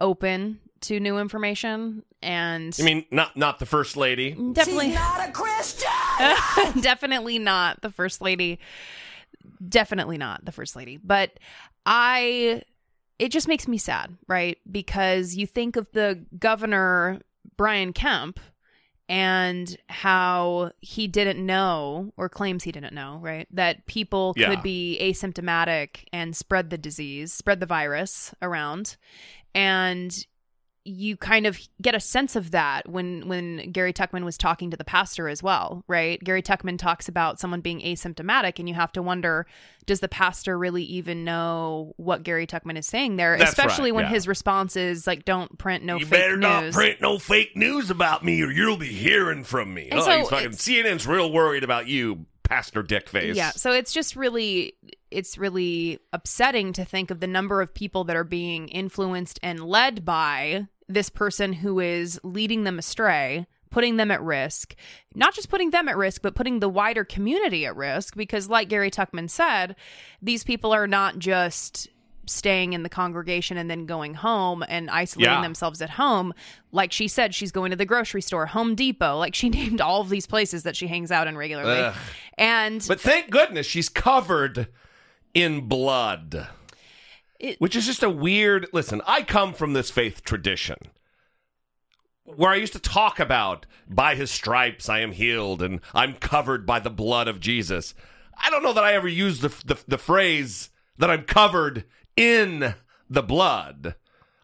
[0.00, 4.32] open to new information and You mean not not the first lady?
[4.52, 5.91] definitely not a Christian.
[6.80, 8.58] definitely not the first lady.
[9.68, 10.96] Definitely not the first lady.
[10.96, 11.38] But
[11.86, 12.62] I
[13.18, 14.58] it just makes me sad, right?
[14.70, 17.20] Because you think of the governor
[17.56, 18.40] Brian Kemp
[19.08, 23.46] and how he didn't know or claims he didn't know, right?
[23.52, 24.48] That people Yeah.
[24.48, 28.96] could be asymptomatic and spread the disease, spread the virus around.
[29.54, 30.26] And
[30.84, 34.76] you kind of get a sense of that when when Gary Tuchman was talking to
[34.76, 36.22] the pastor as well, right?
[36.22, 39.46] Gary Tuchman talks about someone being asymptomatic and you have to wonder
[39.86, 43.96] does the pastor really even know what Gary Tuchman is saying there, That's especially right,
[43.96, 44.10] when yeah.
[44.10, 46.40] his response is like don't print no you fake better news.
[46.40, 49.88] not print no fake news about me, or you'll be hearing from me.
[49.90, 53.34] And oh, so he's fucking CNN's real worried about you, Pastor Dickface.
[53.34, 54.74] Yeah, so it's just really
[55.10, 59.64] it's really upsetting to think of the number of people that are being influenced and
[59.64, 64.74] led by this person who is leading them astray, putting them at risk.
[65.14, 68.68] Not just putting them at risk, but putting the wider community at risk because like
[68.68, 69.76] Gary Tuchman said,
[70.20, 71.88] these people are not just
[72.26, 75.42] staying in the congregation and then going home and isolating Yeah.
[75.42, 76.32] themselves at home.
[76.70, 79.16] Like she said, she's going to the grocery store, Home Depot.
[79.18, 81.80] Like she named all of these places that she hangs out in regularly.
[81.80, 81.94] Ugh.
[82.38, 84.68] And But thank goodness she's covered
[85.34, 86.46] in blood.
[87.58, 88.68] which is just a weird.
[88.72, 90.76] Listen, I come from this faith tradition
[92.24, 96.64] where I used to talk about, by his stripes I am healed and I'm covered
[96.64, 97.94] by the blood of Jesus.
[98.42, 101.84] I don't know that I ever used the, the, the phrase that I'm covered
[102.16, 102.74] in
[103.08, 103.94] the blood.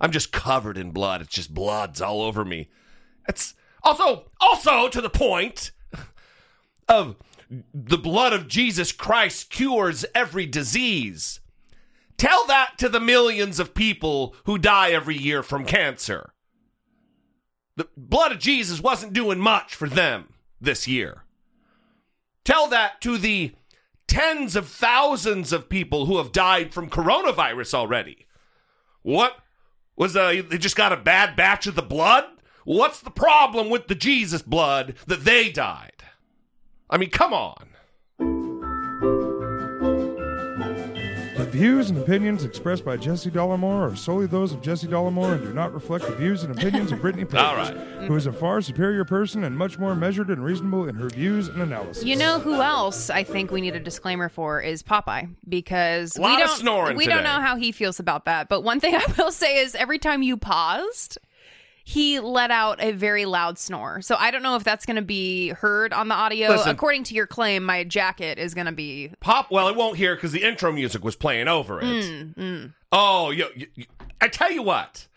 [0.01, 1.21] I'm just covered in blood.
[1.21, 2.69] It's just blood's all over me.
[3.29, 5.73] It's also, also to the point
[6.89, 7.17] of
[7.73, 11.41] the blood of Jesus Christ cures every disease.
[12.17, 16.33] Tell that to the millions of people who die every year from cancer.
[17.77, 21.25] The blood of Jesus wasn't doing much for them this year.
[22.45, 23.55] Tell that to the
[24.09, 28.27] tens of thousands of people who have died from coronavirus already.
[29.03, 29.37] What?
[29.97, 32.25] Was uh, they just got a bad batch of the blood?
[32.65, 36.03] What's the problem with the Jesus blood that they died?
[36.91, 37.68] I mean, come on.
[41.51, 45.53] Views and opinions expressed by Jesse Dollemore are solely those of Jesse Dollemore and do
[45.53, 47.75] not reflect the views and opinions of Brittany Page, All right.
[48.07, 51.49] who is a far superior person and much more measured and reasonable in her views
[51.49, 52.05] and analysis.
[52.05, 56.37] You know who else I think we need a disclaimer for is Popeye because Lot
[56.37, 57.29] we of don't snoring we don't today.
[57.35, 58.49] know how he feels about that.
[58.49, 61.19] But one thing I will say is every time you paused,
[61.89, 64.03] he let out a very loud snore.
[64.03, 66.51] So I don't know if that's going to be heard on the audio.
[66.51, 66.69] Listen.
[66.69, 70.15] According to your claim, my jacket is going to be Pop, well, it won't hear
[70.15, 71.85] because the intro music was playing over it.
[71.85, 72.73] Mm, mm.
[72.93, 73.33] Oh,
[74.21, 75.09] I tell you what,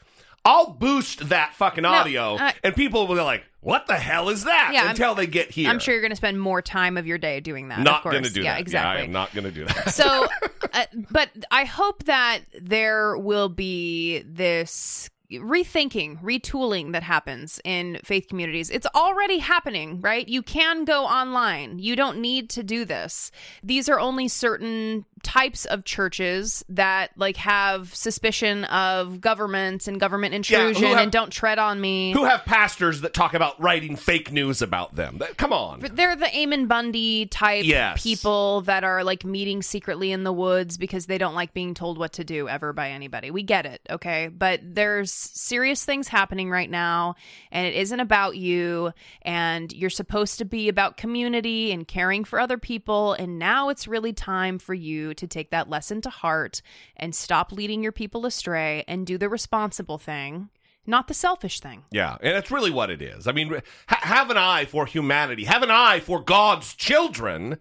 [0.46, 4.46] I'll boost that fucking audio, I- and people will be like, "What the hell is
[4.46, 5.70] that?" Yeah, I'm- until they get here.
[5.70, 7.80] I'm sure you're going to spend more time of your day doing that.
[7.80, 8.14] of not course.
[8.14, 8.62] going to do yeah, that.
[8.62, 8.96] Exactly.
[8.96, 9.90] Yeah, I am not going to do that.
[9.90, 10.26] so
[10.74, 15.10] uh, but i hope that there will be this
[15.40, 18.70] rethinking retooling that happens in faith communities.
[18.70, 20.28] It's already happening right?
[20.28, 21.80] You can go online.
[21.80, 23.32] You don't need to do this.
[23.64, 30.34] These are only certain types of churches that like have suspicion of governments and government
[30.50, 33.96] Yeah, intrusion have- and don't tread on me Who have pastors that talk about writing
[33.96, 35.20] fake news about them?
[35.38, 35.82] Come on.
[35.94, 38.02] They're the Ammon Bundy type Yes.
[38.02, 41.98] people that are like meeting secretly in the woods because they don't like being told
[41.98, 43.32] what to do ever by anybody.
[43.32, 44.28] We get it, okay?
[44.28, 47.16] But there's serious things happening right now,
[47.52, 48.92] and it isn't about you.
[49.22, 53.14] And you're supposed to be about community and caring for other people.
[53.14, 56.62] And now it's really time for you to take that lesson to heart
[56.96, 60.50] and stop leading your people astray and do the responsible thing,
[60.86, 61.84] not the selfish thing.
[61.92, 63.28] Yeah, and that's really what it is.
[63.28, 67.58] I mean, ha- have an eye for humanity, have an eye for God's children,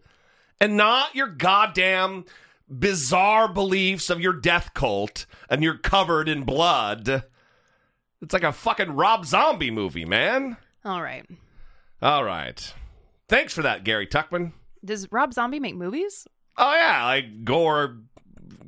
[0.61, 2.25] and not your goddamn
[2.69, 7.25] bizarre beliefs of your death cult and you're covered in blood.
[8.23, 10.57] It's like a fucking Rob Zombie movie, man.
[10.85, 11.27] All right.
[12.01, 12.73] All right.
[13.29, 14.53] Thanks for that, Gary Tuchman.
[14.85, 16.27] Does Rob Zombie make movies?
[16.57, 17.99] Oh, yeah, like gore,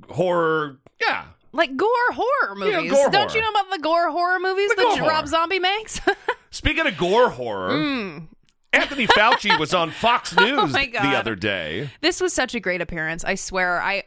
[0.08, 0.78] horror.
[1.00, 1.24] Yeah.
[1.52, 2.92] Like gore horror Yeah, movies.
[2.92, 3.34] gore Don't horror.
[3.36, 5.28] you know about the gore horror movies The that gore Rob.
[5.28, 6.00] Zombie makes?
[6.50, 8.28] Speaking of gore horror, Mm.
[8.72, 11.14] Anthony Fauci was on Fox Oh News my the God.
[11.14, 11.90] other day.
[12.00, 13.22] this was such a great appearance.
[13.24, 13.82] I swear.
[13.82, 14.04] I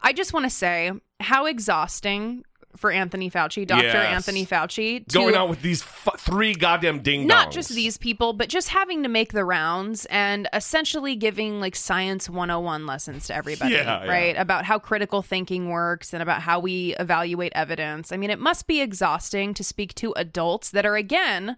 [0.00, 2.44] I just want to say how exhausting
[2.76, 3.84] for Anthony Fauci, Dr.
[3.84, 3.94] Yes.
[4.14, 8.32] Anthony Fauci, to Going out with these f- three goddamn ding not just these people,
[8.32, 13.34] but just having to make the rounds and essentially giving like science 101 lessons to
[13.34, 14.10] everybody, Yeah, yeah.
[14.10, 14.36] right?
[14.36, 18.12] About how critical thinking works and about how we evaluate evidence.
[18.12, 21.56] I mean, it must be exhausting to speak to adults that are, again,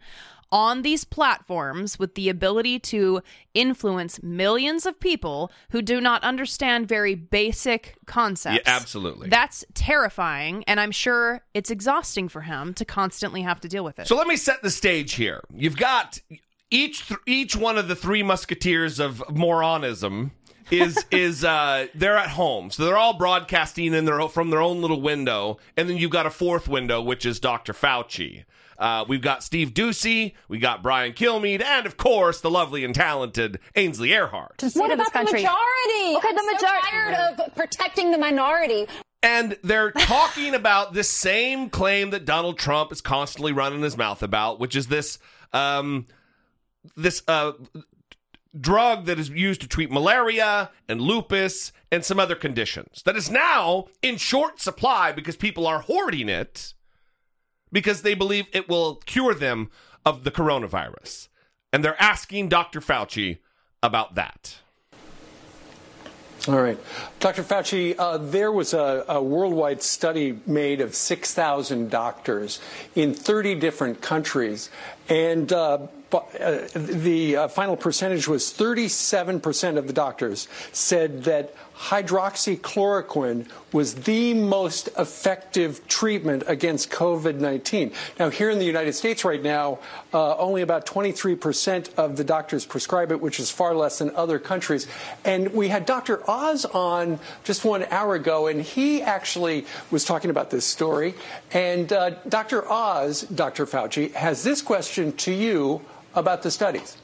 [0.53, 3.22] on these platforms with the ability to
[3.55, 8.61] influence millions of people who do not understand very basic concepts.
[8.64, 9.28] Yeah, absolutely.
[9.28, 13.99] That's terrifying, and I'm sure it's exhausting for him to constantly have to deal with
[13.99, 14.07] it.
[14.07, 15.42] So let me set the stage here.
[15.53, 16.20] You've got
[16.70, 20.32] each th- each one of the three musketeers of moronism
[20.70, 22.70] is is uh they're at home.
[22.70, 26.26] So they're all broadcasting in their from their own little window and then you've got
[26.26, 27.72] a fourth window which is Dr.
[27.72, 28.44] Fauci.
[28.79, 32.95] Uh, we've got Steve Doocy, we got Brian Kilmeade, and of course the lovely and
[32.95, 34.62] talented Ainsley Earhardt.
[34.77, 36.16] what about the majority?
[36.16, 36.87] Okay, the majority.
[36.91, 38.87] tired of protecting the minority.
[39.22, 44.22] And they're talking about this same claim that Donald Trump is constantly running his mouth
[44.22, 45.18] about, which is this
[45.53, 46.07] um,
[46.97, 47.53] this uh,
[48.61, 53.31] drug that is used to treat malaria and lupus and some other conditions that is
[53.31, 56.74] now in short supply because people are hoarding it
[57.73, 59.71] because they believe it will cure them
[60.05, 61.29] of the coronavirus.
[61.73, 62.81] And they're asking Dr.
[62.81, 63.39] Fauci
[63.83, 64.59] about that.
[66.49, 66.79] All right.
[67.19, 67.43] Dr.
[67.43, 72.61] Fauci, uh, there was a, a, worldwide study made of 6,000 doctors
[72.95, 74.71] in 30 different countries.
[75.09, 83.49] And uh, uh, the uh, final percentage was 37% of the doctors said that hydroxychloroquine
[83.72, 87.93] was the most effective treatment against COVID 19.
[88.18, 89.79] Now, here in the United States right now,
[90.14, 94.39] uh, only about 23% of the doctors prescribe it, which is far less than other
[94.39, 94.87] countries.
[95.24, 96.29] And we had Dr.
[96.29, 101.14] Oz on just one hour ago, and he actually was talking about this story.
[101.53, 102.66] And uh, Dr.
[102.70, 103.66] Oz, Dr.
[103.66, 105.83] Fauci, has this question to you
[106.14, 106.97] about the studies.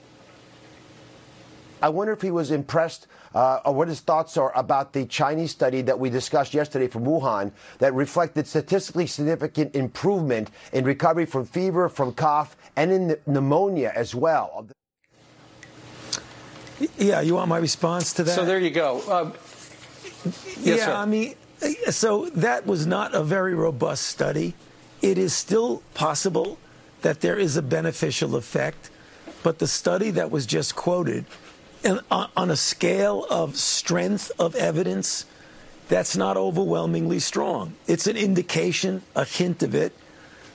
[1.82, 5.50] I wonder if he was impressed uh, or what his thoughts are about the Chinese
[5.50, 11.44] study that we discussed yesterday from Wuhan that reflected statistically significant improvement in recovery from
[11.44, 14.68] fever, from cough, and in pneumonia as well.
[16.98, 18.34] Yeah, you want my response to that?
[18.34, 19.02] So there you go.
[19.08, 19.32] Uh,
[20.24, 20.92] yes, yeah, sir.
[20.92, 21.34] I mean,
[21.90, 24.54] so that was not a very robust study.
[25.00, 26.58] It is still possible
[27.02, 28.90] that there is a beneficial effect,
[29.42, 31.26] but the study that was just quoted and
[31.84, 35.26] on a scale of strength of evidence,
[35.88, 37.74] that's not overwhelmingly strong.
[37.86, 39.92] It's an indication, a hint of it.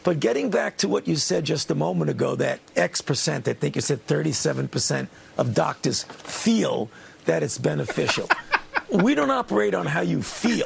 [0.04, 3.54] But getting back to what you said just a moment ago, that X percent, I
[3.54, 5.08] think you said 37%
[5.38, 6.90] of doctors feel
[7.26, 8.30] that it's beneficial.
[8.90, 10.66] we don't operate on how you feel.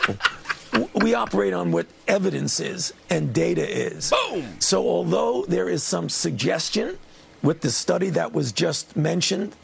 [0.93, 4.11] We operate on what evidence is and data is.
[4.11, 4.45] Boom!
[4.59, 6.97] So, although there is some suggestion
[7.41, 9.55] with the study that was just mentioned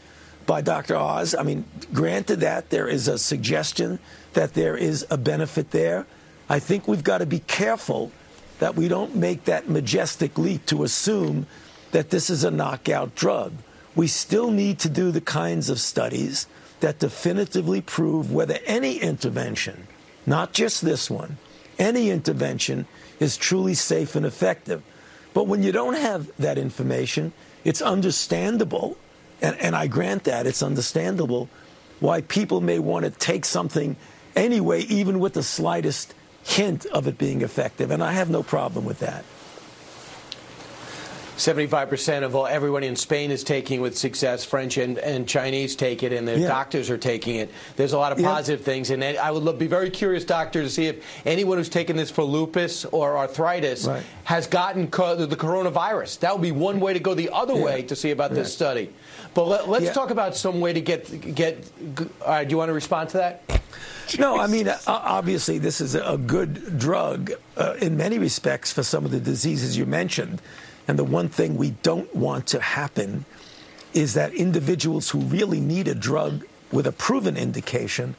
[0.48, 0.96] by Dr.
[0.96, 1.34] Oz.
[1.34, 3.98] I mean, granted that there is a suggestion
[4.32, 6.06] that there is a benefit there,
[6.48, 8.10] I think we've got to be careful
[8.58, 11.46] that we don't make that majestic leap to assume
[11.92, 13.52] that this is a knockout drug.
[13.94, 16.46] We still need to do the kinds of studies
[16.80, 19.86] that definitively prove whether any intervention,
[20.24, 21.36] not just this one,
[21.78, 22.86] any intervention
[23.20, 24.82] is truly safe and effective.
[25.34, 27.34] But when you don't have that information,
[27.64, 28.96] it's understandable
[29.40, 31.48] and, and I grant that it's understandable
[32.00, 33.96] why people may want to take something
[34.36, 36.14] anyway, even with the slightest
[36.44, 37.90] hint of it being effective.
[37.90, 39.24] And I have no problem with that.
[41.38, 44.44] 75% of all, everyone in Spain is taking with success.
[44.44, 46.48] French and, and Chinese take it, and the yeah.
[46.48, 47.50] doctors are taking it.
[47.76, 48.64] There's a lot of positive yeah.
[48.64, 52.10] things, and I would be very curious, doctor, to see if anyone who's taken this
[52.10, 54.02] for lupus or arthritis right.
[54.24, 56.18] has gotten co- the coronavirus.
[56.20, 57.64] That would be one way to go the other yeah.
[57.64, 58.36] way to see about right.
[58.36, 58.92] this study.
[59.34, 61.70] But let, us talk about some way to get get.
[62.20, 63.62] All right, do you want to respond to that?
[64.18, 69.04] No, I mean, obviously, this is a good drug uh, in many respects for some
[69.04, 70.40] of the diseases you mentioned.
[70.88, 73.26] And the one thing we don't want to happen
[73.92, 78.14] is that individuals who really need a drug with a proven indication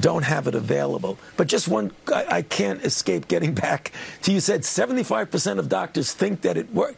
[0.00, 1.18] don't have it available.
[1.36, 3.92] But just one, I, I can't escape getting back
[4.22, 6.96] to you said 75% of doctors think that it works.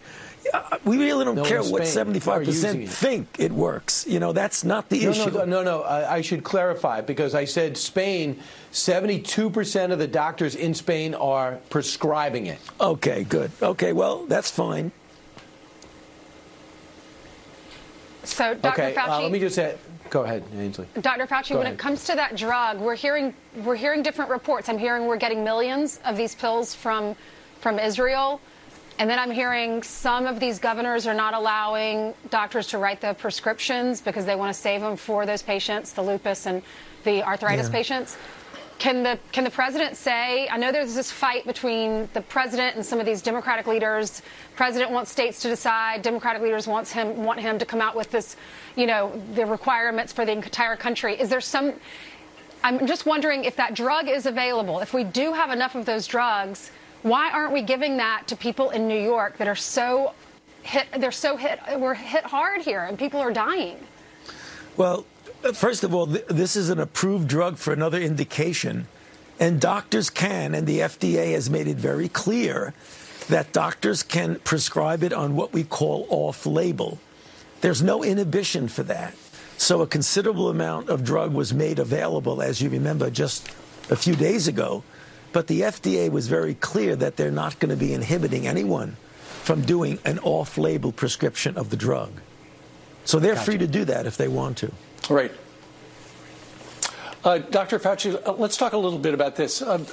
[0.53, 4.07] Uh, we really don't no care what 75% think it works.
[4.07, 5.31] You know, that's not the no, issue.
[5.31, 5.83] No, no, no.
[5.83, 8.41] I, I should clarify because I said Spain,
[8.73, 12.59] 72% of the doctors in Spain are prescribing it.
[12.81, 13.51] Okay, good.
[13.61, 14.91] Okay, well, that's fine.
[18.29, 18.83] So, Dr.
[18.83, 19.09] Okay, Fauci.
[19.09, 19.77] Uh, let me just say.
[20.11, 20.87] Go ahead, Ainsley.
[21.01, 21.27] Dr.
[21.27, 21.75] Fauci, Go when ahead.
[21.75, 24.69] it comes to that drug, we're hearing we're hearing different reports.
[24.69, 27.15] I'm hearing we're getting millions of these pills from
[27.61, 28.41] from Israel.
[28.99, 33.15] And then I'm hearing some of these governors are not allowing doctors to write the
[33.15, 36.63] prescriptions because they want to save them for those patients, the lupus and
[37.05, 37.73] the arthritis yeah.
[37.73, 38.17] patients.
[38.79, 40.49] Can the can the president say?
[40.49, 44.23] I know there's this fight between the president and some of these Democratic leaders.
[44.55, 46.03] President wants states to decide.
[46.03, 48.37] Democratic leaders wants him want him to come out with this,
[48.77, 51.21] you know, the requirements for the entire country.
[51.21, 51.75] Is there some?
[52.63, 54.79] I'm just wondering if that drug is available.
[54.79, 56.71] If we do have enough of those drugs,
[57.03, 60.15] why aren't we giving that to people in New York that are so
[60.63, 60.87] hit?
[60.97, 61.59] They're so hit.
[61.79, 63.77] We're hit hard here, and people are dying.
[64.77, 65.05] Well,
[65.55, 68.89] First of all, th- this is an approved drug for another indication,
[69.39, 72.75] and doctors can, and the FDA has made it very clear
[73.29, 76.99] that doctors can prescribe it on what we call off label.
[77.61, 79.15] There's no inhibition for that.
[79.59, 83.49] So a considerable amount of drug was made available, as you remember, just
[83.91, 84.83] a few days ago.
[85.33, 88.97] But the FDA was very clear that they're not going to be inhibiting anyone
[89.43, 92.11] from doing an off label prescription of the drug.
[93.05, 93.45] So they're gotcha.
[93.45, 94.73] free to do that if they want to.
[95.11, 95.33] Right.
[97.25, 97.79] Uh, Dr.
[97.79, 99.61] Fauci, uh, let's talk a little bit about this.
[99.61, 99.85] Uh,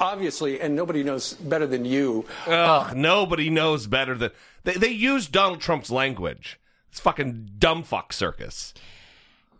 [0.00, 2.24] obviously, and nobody knows better than you.
[2.46, 4.30] Ugh, nobody knows better than
[4.64, 6.58] they, they use Donald Trump's language.
[6.90, 8.74] It's fucking dumb fuck circus.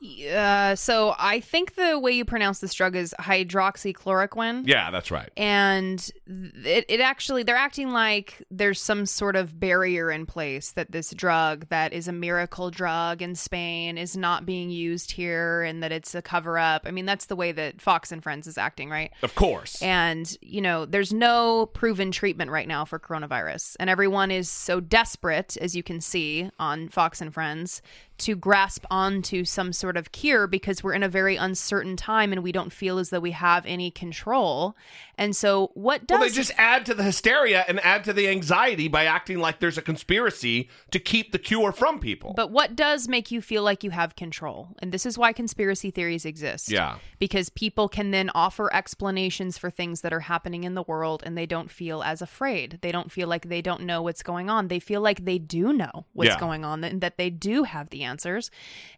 [0.03, 4.67] Uh, so I think the way you pronounce this drug is hydroxychloroquine.
[4.67, 5.31] Yeah, that's right.
[5.37, 10.91] And it, it actually, they're acting like there's some sort of barrier in place that
[10.91, 15.83] this drug that is a miracle drug in Spain is not being used here and
[15.83, 16.83] that it's a cover up.
[16.85, 19.13] I mean, that's the way that Fox and Friends is acting, right?
[19.23, 19.81] Of course.
[19.83, 23.77] And, you know, there's no proven treatment right now for coronavirus.
[23.79, 27.83] And everyone is so desperate, as you can see on Fox and Friends,
[28.23, 32.43] to grasp onto some sort of cure because we're in a very uncertain time and
[32.43, 34.77] we don't feel as though we have any control.
[35.19, 38.29] And so, what does Well, they just add to the hysteria and add to the
[38.29, 42.33] anxiety by acting like there's a conspiracy to keep the cure from people.
[42.37, 44.69] But what does make you feel like you have control?
[44.81, 46.71] And this is why conspiracy theories exist.
[46.71, 46.97] Yeah.
[47.19, 51.37] Because people can then offer explanations for things that are happening in the world and
[51.37, 52.79] they don't feel as afraid.
[52.83, 54.69] They don't feel like they don't know what's going on.
[54.69, 56.39] They feel like they do know what's Yeah.
[56.41, 58.03] going on and that they do have the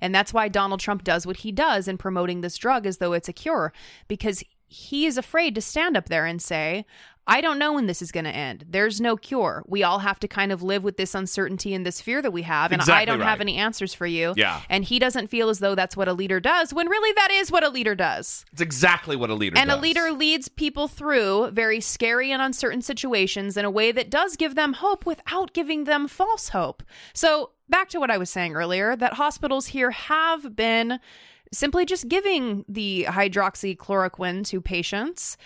[0.01, 3.13] And that's why Donald Trump does what he does in promoting this drug as though
[3.13, 3.73] it's a cure
[4.09, 6.85] because he is afraid to stand up there and say,
[7.27, 8.67] I don't know when this is going to end.
[8.69, 9.65] There's no cure.
[9.67, 12.43] We all have to kind of live with this uncertainty and this fear that we
[12.43, 12.71] have.
[12.71, 14.35] And I don't have any answers for you.
[14.37, 14.61] Yeah.
[14.69, 17.51] And he doesn't feel as though that's what a leader does, when really that is
[17.51, 18.45] what a leader does.
[18.53, 19.63] It's exactly what a leader does.
[19.63, 19.79] And does.
[19.79, 24.37] a leader leads people through very scary and uncertain situations in a way that does
[24.37, 26.83] give them hope without giving them false hope.
[27.15, 31.01] So, back to what I was saying earlier that hospitals here have been
[31.55, 35.37] simply just giving the hydroxychloroquine to patients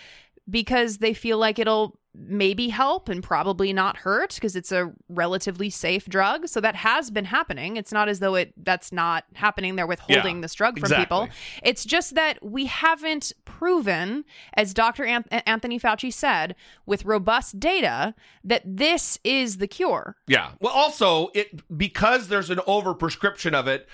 [0.49, 5.69] because they feel like it'll maybe help and probably not hurt because it's a relatively
[5.69, 6.47] safe drug.
[6.47, 7.77] So that has been happening.
[7.77, 9.75] It's not as though it that's not happening.
[9.75, 11.05] They're withholding Yeah, this drug from exactly.
[11.05, 11.29] people.
[11.63, 15.05] It's just that we haven't proven, as Dr.
[15.05, 16.55] An- Anthony Fauci said,
[16.87, 20.17] with robust data, that this is the cure.
[20.27, 20.51] Yeah.
[20.59, 23.87] Well, also, it because there's an overprescription of it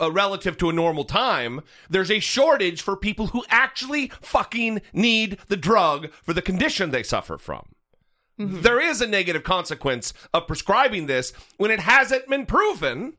[0.00, 1.60] uh, relative to a normal time,
[1.90, 7.02] there's a shortage for people who actually fucking need the drug for the condition they
[7.02, 7.66] suffer from.
[8.38, 13.12] There is a negative consequence of prescribing this when it hasn't been proven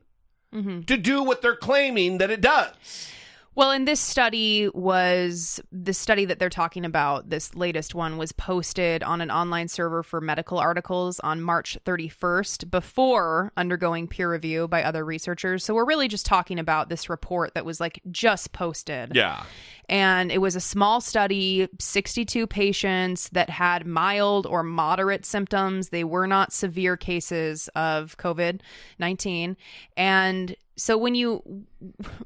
[0.86, 3.10] to do what they're claiming that it does.
[3.56, 8.32] Well, and this study was the study that they're talking about, this latest one was
[8.32, 14.66] posted on an online server for medical articles on March 31st before undergoing peer review
[14.66, 15.64] by other researchers.
[15.64, 19.14] So we're really just talking about this report that was like just posted.
[19.14, 19.44] Yeah.
[19.88, 25.90] And it was a small study, 62 patients that had mild or moderate symptoms.
[25.90, 28.60] They were not severe cases of COVID
[28.98, 29.56] 19.
[29.96, 31.66] And so when you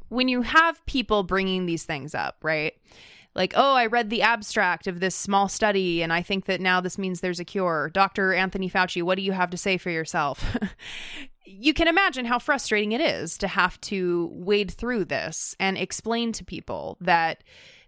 [0.08, 2.74] when you have people bringing these things up, right?
[3.34, 6.80] Like, oh, I read the abstract of this small study and I think that now
[6.80, 7.90] this means there's a cure.
[7.92, 8.34] Dr.
[8.34, 10.56] Anthony Fauci, what do you have to say for yourself?
[11.48, 16.32] you can imagine how frustrating it is to have to wade through this and explain
[16.32, 17.42] to people that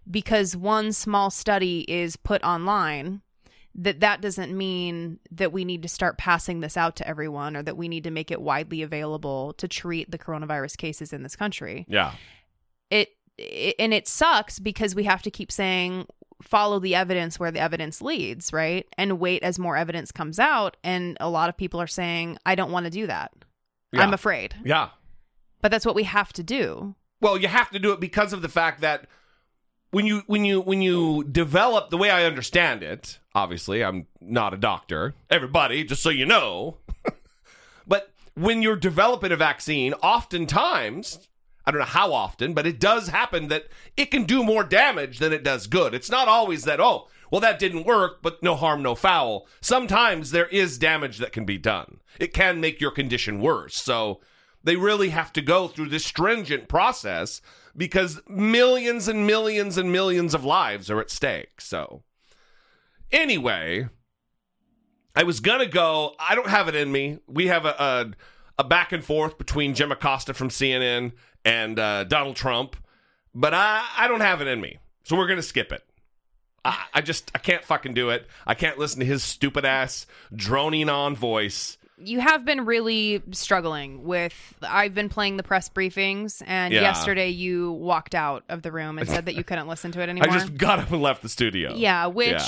[0.09, 3.21] because one small study is put online
[3.73, 7.63] that that doesn't mean that we need to start passing this out to everyone or
[7.63, 11.37] that we need to make it widely available to treat the coronavirus cases in this
[11.37, 11.85] country.
[11.87, 12.13] Yeah.
[12.89, 16.05] it, it and it sucks because we have to keep saying
[16.41, 18.87] follow the evidence where the evidence leads right?
[18.97, 20.75] And wait as more evidence comes out.
[20.83, 23.31] And a lot of people are saying i don't want to do that
[23.91, 24.01] Yeah.
[24.03, 24.89] i'm afraid Yeah.
[25.61, 28.41] but that's what we have to do Well, you have to do it because of
[28.41, 29.05] the fact that
[29.91, 34.53] when you when you when you develop the way I understand it, obviously I'm not
[34.53, 35.13] a doctor.
[35.29, 36.77] Everybody, just so you know.
[37.87, 41.27] but when you're developing a vaccine, oftentimes
[41.65, 43.65] I don't know how often, but it does happen that
[43.97, 45.93] it can do more damage than it does good.
[45.93, 49.47] It's not always that, oh, well, that didn't work, but no harm, no foul.
[49.61, 52.01] Sometimes there is damage that can be done.
[52.19, 53.75] It can make your condition worse.
[53.75, 54.19] So
[54.63, 57.41] they really have to go through this stringent process
[57.75, 61.61] because millions and millions and millions of lives are at stake.
[61.61, 62.03] So,
[63.11, 63.87] anyway,
[65.15, 66.15] I was gonna go.
[66.19, 67.19] I don't have it in me.
[67.27, 68.11] We have a a,
[68.59, 71.13] a back and forth between Jim Acosta from CNN
[71.45, 72.75] and uh, Donald Trump,
[73.33, 74.79] but I I don't have it in me.
[75.03, 75.83] So we're gonna skip it.
[76.63, 78.27] I, I just I can't fucking do it.
[78.45, 80.05] I can't listen to his stupid ass
[80.35, 81.77] droning on voice.
[82.03, 84.33] you have been really struggling with
[84.63, 86.81] i've been playing the press briefings and Yeah.
[86.81, 90.09] yesterday you walked out of the room and said that you couldn't listen to it
[90.09, 91.75] anymore I just got up and left the studio.
[91.75, 92.47] Yeah, which Yeah.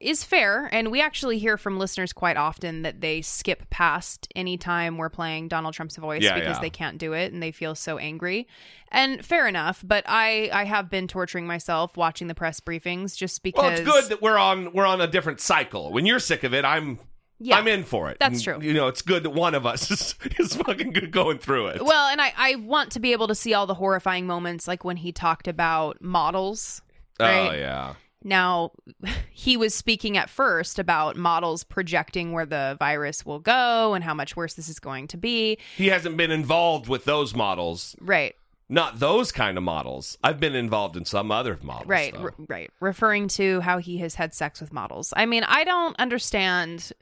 [0.00, 0.68] Is fair.
[0.72, 5.08] And we actually hear from listeners quite often that they skip past any time we're
[5.08, 6.60] playing Donald Trump's voice Yeah, because yeah.
[6.60, 8.46] they can't do it and they feel so angry.
[8.90, 13.42] And fair enough, but I I have been torturing myself watching the press briefings just
[13.42, 15.92] because Well, it's good that we're on we're on a different cycle.
[15.92, 17.00] When you're sick of it, I'm
[17.40, 17.56] Yeah.
[17.58, 18.18] I'm in for it.
[18.20, 18.58] That's true.
[18.60, 21.82] You know, it's good that one of us is, is fucking good going through it.
[21.82, 24.84] Well, and I, I want to be able to see all the horrifying moments, like
[24.84, 26.82] when he talked about models.
[27.18, 27.48] Oh, right?
[27.48, 27.94] Oh yeah.
[28.24, 28.72] Now,
[29.30, 34.14] he was speaking at first about models projecting where the virus will go and how
[34.14, 35.58] much worse this is going to be.
[35.76, 37.96] He hasn't been involved with those models.
[38.00, 38.34] Right.
[38.68, 40.16] Not those kind of models.
[40.24, 41.88] I've been involved in some other models.
[41.88, 42.70] Right, r- right.
[42.80, 45.12] Referring to how he has had sex with models.
[45.14, 46.92] I mean, I don't understand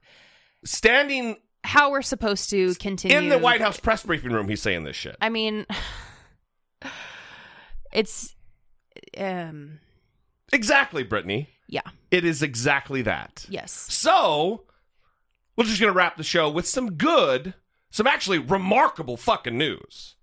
[0.64, 4.84] Standing how we're supposed to continue in the White House press briefing room, he's saying
[4.84, 5.16] this shit.
[5.20, 5.66] I mean,
[7.92, 8.34] it's
[9.16, 9.78] um
[10.52, 11.48] Exactly, Brittany.
[11.68, 11.82] yeah.
[12.10, 13.46] It is exactly that.
[13.48, 13.70] Yes.
[13.72, 14.64] So,
[15.56, 17.54] we're just going to wrap the show with some good,
[17.90, 20.16] some actually remarkable fucking news.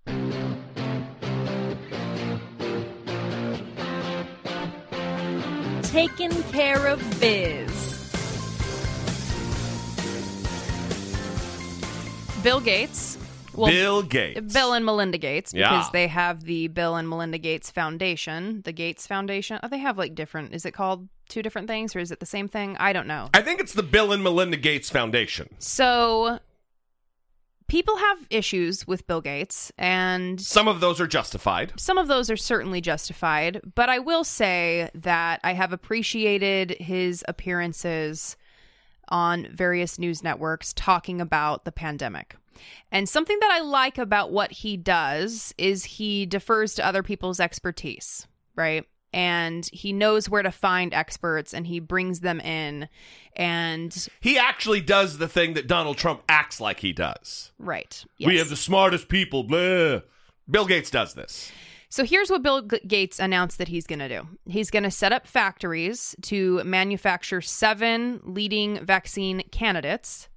[5.82, 8.12] Taking care of biz.
[12.42, 13.17] Bill Gates.
[13.66, 14.52] Bill Gates.
[14.52, 15.90] Bill and Melinda Gates, because Yeah.
[15.92, 19.58] they have the Bill and Melinda Gates Foundation, the Gates Foundation.
[19.62, 20.54] Oh, they have like different.
[20.54, 22.76] Is it called two different things, or is it the same thing?
[22.78, 23.28] I don't know.
[23.34, 25.48] I think it's the Bill and Melinda Gates Foundation.
[25.58, 26.38] So,
[27.66, 31.72] people have issues with Bill Gates, and Some of those are justified.
[31.78, 37.22] some of those are certainly justified, but I will say that I have appreciated his
[37.28, 38.36] appearances
[39.10, 42.36] on various news networks talking about the pandemic.
[42.90, 47.40] And something that I like about what he does is he defers to other people's
[47.40, 48.84] expertise, right?
[49.12, 52.88] And he knows where to find experts and he brings them in
[53.34, 57.52] and He actually does the thing that Donald Trump acts like he does.
[57.58, 58.04] right.
[58.24, 60.00] We have the smartest people, blah.
[60.50, 61.50] Bill Gates does this.
[61.90, 64.28] So here's what Bill Gates announced that he's going to do.
[64.46, 70.28] He's going to set up factories to manufacture seven leading vaccine candidates.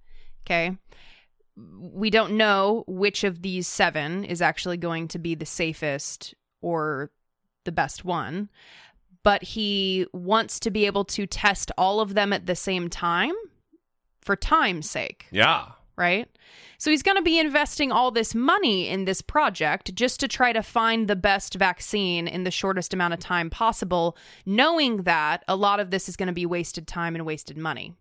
[0.45, 0.77] Okay.
[1.79, 7.11] We don't know which of these seven is actually going to be the safest or
[7.65, 8.49] the best one,
[9.23, 13.33] but he wants to be able to test all of them at the same time
[14.21, 15.65] for time's sake Yeah.
[15.95, 16.27] right?
[16.77, 20.53] So he's going to be investing all this money in this project just to try
[20.53, 25.55] to find the best vaccine in the shortest amount of time possible, knowing that a
[25.55, 27.93] lot of this is going to be wasted time and wasted money.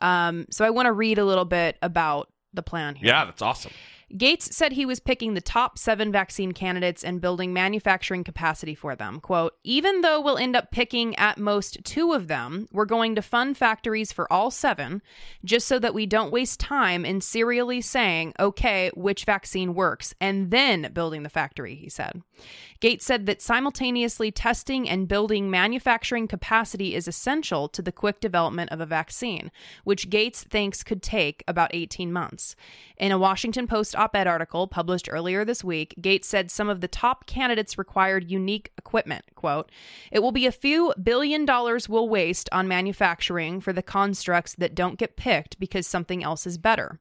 [0.00, 3.08] Um, so I want to read a little bit about the plan here.
[3.08, 3.72] Yeah, that's awesome.
[4.16, 8.94] Gates said he was picking the top seven vaccine candidates and building manufacturing capacity for
[8.94, 9.18] them.
[9.18, 13.22] Quote, even though we'll end up picking at most two of them, we're going to
[13.22, 15.02] fund factories for all seven,
[15.44, 20.52] just so that we don't waste time in serially saying, okay, which vaccine works, and
[20.52, 22.22] then building the factory, he said.
[22.78, 28.70] Gates said that simultaneously testing and building manufacturing capacity is essential to the quick development
[28.70, 29.50] of a vaccine,
[29.84, 32.54] which Gates thinks could take about 18 months.
[32.96, 36.80] In a Washington Post op ed article published earlier this week, Gates said some of
[36.80, 39.24] the top candidates required unique equipment.
[39.34, 39.72] Quote,
[40.12, 44.74] It will be a few billion dollars we'll waste on manufacturing for the constructs that
[44.74, 47.00] don't get picked because something else is better.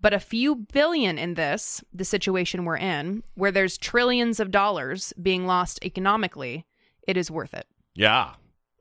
[0.00, 5.12] But a few billion in this, the situation we're in, where there's trillions of dollars
[5.20, 6.64] being lost economically,
[7.08, 7.66] it is worth it.
[7.94, 8.34] Yeah.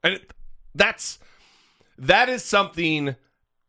[0.03, 0.19] And
[0.75, 1.17] that's
[1.97, 3.15] that is something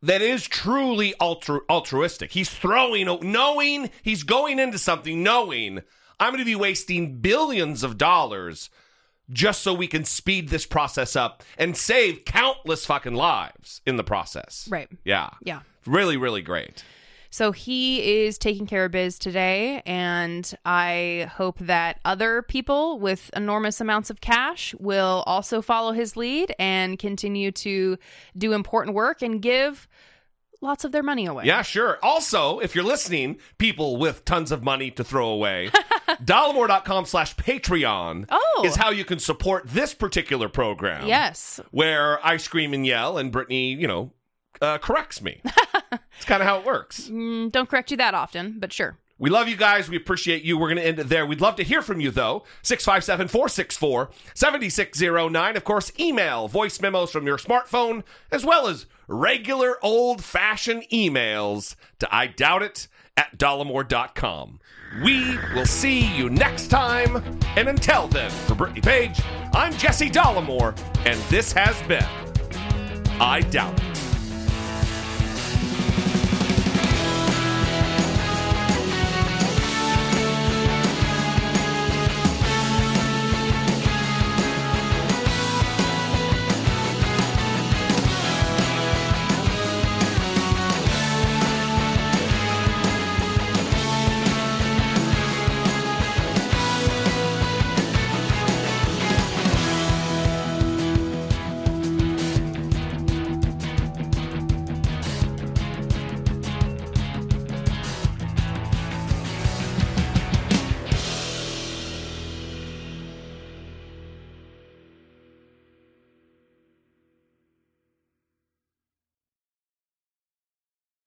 [0.01, 2.31] that is truly altru- altruistic.
[2.31, 5.81] He's throwing knowing he's going into something knowing
[6.19, 8.69] I'm going to be wasting billions of dollars
[9.29, 14.03] just so we can speed this process up and save countless fucking lives in the
[14.03, 14.67] process.
[14.71, 14.89] Right.
[15.03, 15.29] Yeah.
[15.43, 15.61] Yeah.
[15.85, 16.83] Really really great.
[17.29, 23.29] So he is taking care of biz today, and I hope that other people with
[23.35, 27.97] enormous amounts of cash will also follow his lead and continue to
[28.37, 29.87] do important work and give
[30.59, 31.43] lots of their money away.
[31.45, 31.99] Yeah, sure.
[32.01, 35.69] Also, if you're listening, people with tons of money to throw away,
[36.23, 38.63] dollemore.com slash Patreon Oh.
[38.65, 41.07] is how you can support this particular program.
[41.07, 41.59] Yes.
[41.71, 44.11] Where I scream and yell and Brittany, you know,
[44.61, 45.41] uh, corrects me.
[45.45, 47.09] it's kind of how it works.
[47.09, 48.97] Mm, don't correct you that often, but sure.
[49.19, 49.89] We love you guys.
[49.89, 50.57] We appreciate you.
[50.57, 51.25] We're going to end it there.
[51.25, 52.43] We'd love to hear from you, though.
[52.61, 55.57] 657 464 7609.
[55.57, 61.75] Of course, email voice memos from your smartphone, as well as regular old fashioned emails
[61.99, 64.59] to I doubt it at dollemore.com.
[65.03, 67.17] We will see you next time.
[67.55, 69.19] And until then, for Brittany Page,
[69.53, 72.05] I'm Jesse Dollemore, and this has been
[73.19, 74.06] I Doubt It.